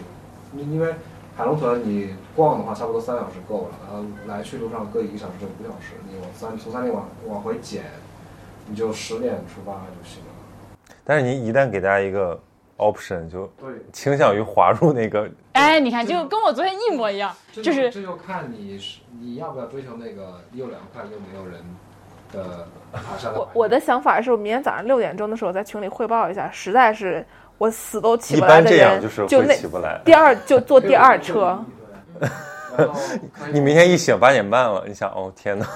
[0.54, 0.94] 因因为
[1.36, 5.94] 海龙屯你逛的话，差不多三小时够了，然后来去路上各一个小时，就五小时。
[6.08, 7.84] 你往三从三点往往回减，
[8.68, 10.86] 你就十点出发就行了。
[11.04, 12.40] 但是你一旦给大家一个
[12.78, 21.60] option，就对，倾向于滑入那个哎，你看，就跟我昨天一模一样，就是这就看你是你要不要追求那个又凉快又没有人
[22.32, 23.52] 的爬山的环境。
[23.54, 27.26] 我我的想法是我明天早上六点钟的时候在群里汇报一下，实在是
[27.58, 30.00] 我死都起不来的般这样，就是就那起不来。
[30.04, 31.62] 第二就坐第二车。
[33.52, 35.66] 你明天一醒八点半了，你想哦天哪，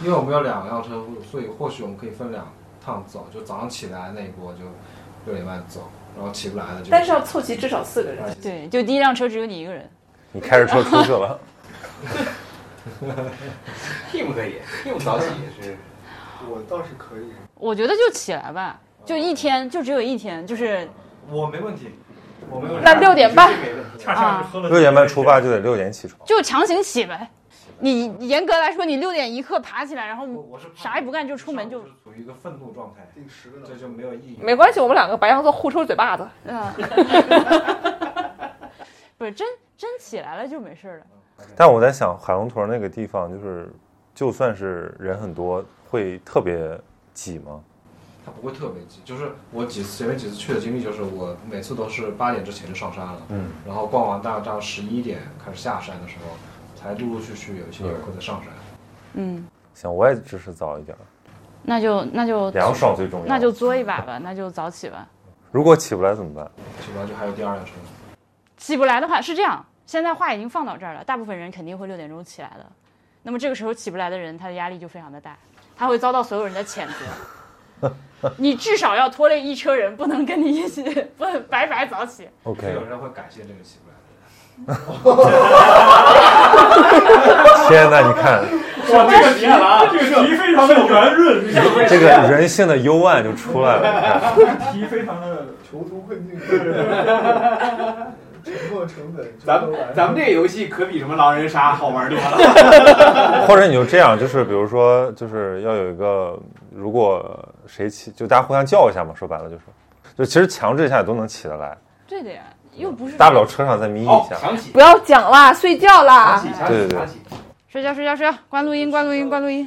[0.00, 2.46] 因为我们有两辆车，所以或许我们可以分两
[2.84, 4.60] 趟走，就早上起来那一波就
[5.26, 6.90] 六点半走，然后起不来了就。
[6.90, 8.22] 但是要凑齐至少四个人。
[8.42, 9.88] 对，就第一辆车只有你一个人。
[10.32, 11.38] 你开着车出去了，
[14.12, 15.76] team 可以，team 早起也是。
[16.50, 17.32] 我倒是可以。
[17.54, 20.88] 我觉得就起来吧，就一天，就只有一天，就是
[21.30, 21.88] 我没问题，
[22.50, 22.80] 我没有。
[22.80, 26.20] 那六点半没问题，恰恰是喝了六点半出发就得六点起床。
[26.26, 27.30] 就强行起呗。
[27.80, 34.38] 你严格来说，你六点一刻爬起来，然后我我是啥也不干就出门就是处于一个愤怒状态，定十个这就没有意义。
[34.40, 36.26] 没关系，我们两个白羊座互抽嘴巴子。
[36.44, 36.72] 嗯，
[39.18, 39.46] 不是真
[39.76, 41.06] 真起来了就没事了。
[41.56, 43.70] 但我在想，海龙屯那个地方，就是
[44.14, 46.80] 就算是人很多，会特别
[47.12, 47.60] 挤吗？
[48.24, 56.30] 它不会特别挤，就是我几次前面几次去的经历，就是我每次都是八点之前就上山了，嗯，然后逛完大概到十一点开始下山的时候，
[56.84, 58.52] 才陆陆续续有一些游客在上山。
[59.14, 60.94] 嗯，行，我也支持早一点，
[61.62, 63.26] 那就那就凉爽最重要。
[63.26, 65.08] 那就作一把吧， 那就早起吧。
[65.50, 66.44] 如果起不来怎么办？
[66.82, 67.72] 起不来就还有第二辆车。
[68.58, 72.66] 起不来的话是这样，现在话已经放到这儿了，大部分人肯定会六点钟起来的。
[73.22, 75.34] 那么这个时候起不来的人，他的压力就非常的大，
[75.74, 76.86] 他会遭到所有人的谴
[77.80, 77.90] 责。
[78.36, 80.82] 你至少要拖累一车人，不能跟你一起，
[81.16, 82.28] 不能白白早起。
[82.42, 83.93] OK，有人会感谢这个起不来的
[87.68, 88.42] 天哪，你看
[88.92, 91.42] 哇，这个题啊，这个题非常的圆润，
[91.88, 94.34] 这个人性的幽暗就出来了。
[94.36, 95.46] 你看 题非常的。
[95.74, 96.56] 囚徒困境， 沉
[98.70, 103.44] 没成本，咱们咱们这个游戏可比什么狼人杀好玩多了。
[103.48, 106.38] 或者你就这样，就是比如说，就是要有一个，
[106.70, 109.12] 如果谁起，就大家互相叫一下嘛。
[109.16, 109.62] 说白了就是，
[110.16, 111.76] 就其实强制一下也都能起得来，
[112.06, 112.42] 对的呀，
[112.76, 114.36] 又不是大不了车上再眯一哦，下。
[114.72, 117.08] 不要讲啦，睡觉啦对对对。
[117.68, 119.66] 睡觉睡觉睡觉，关录音关录音关录音。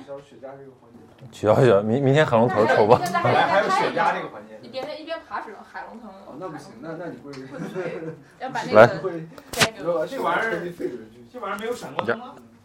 [1.32, 3.00] 取消取消，明明天海龙头抽吧。
[3.22, 4.58] 本来还有雪茄这个环节。
[4.62, 7.32] 你别一边爬水海龙头哦，那不行，那那你会
[8.40, 8.82] 要把那个。
[8.82, 8.88] 来。
[9.52, 10.64] 这这玩意儿。
[11.32, 12.34] 这玩意儿没有闪光灯吗？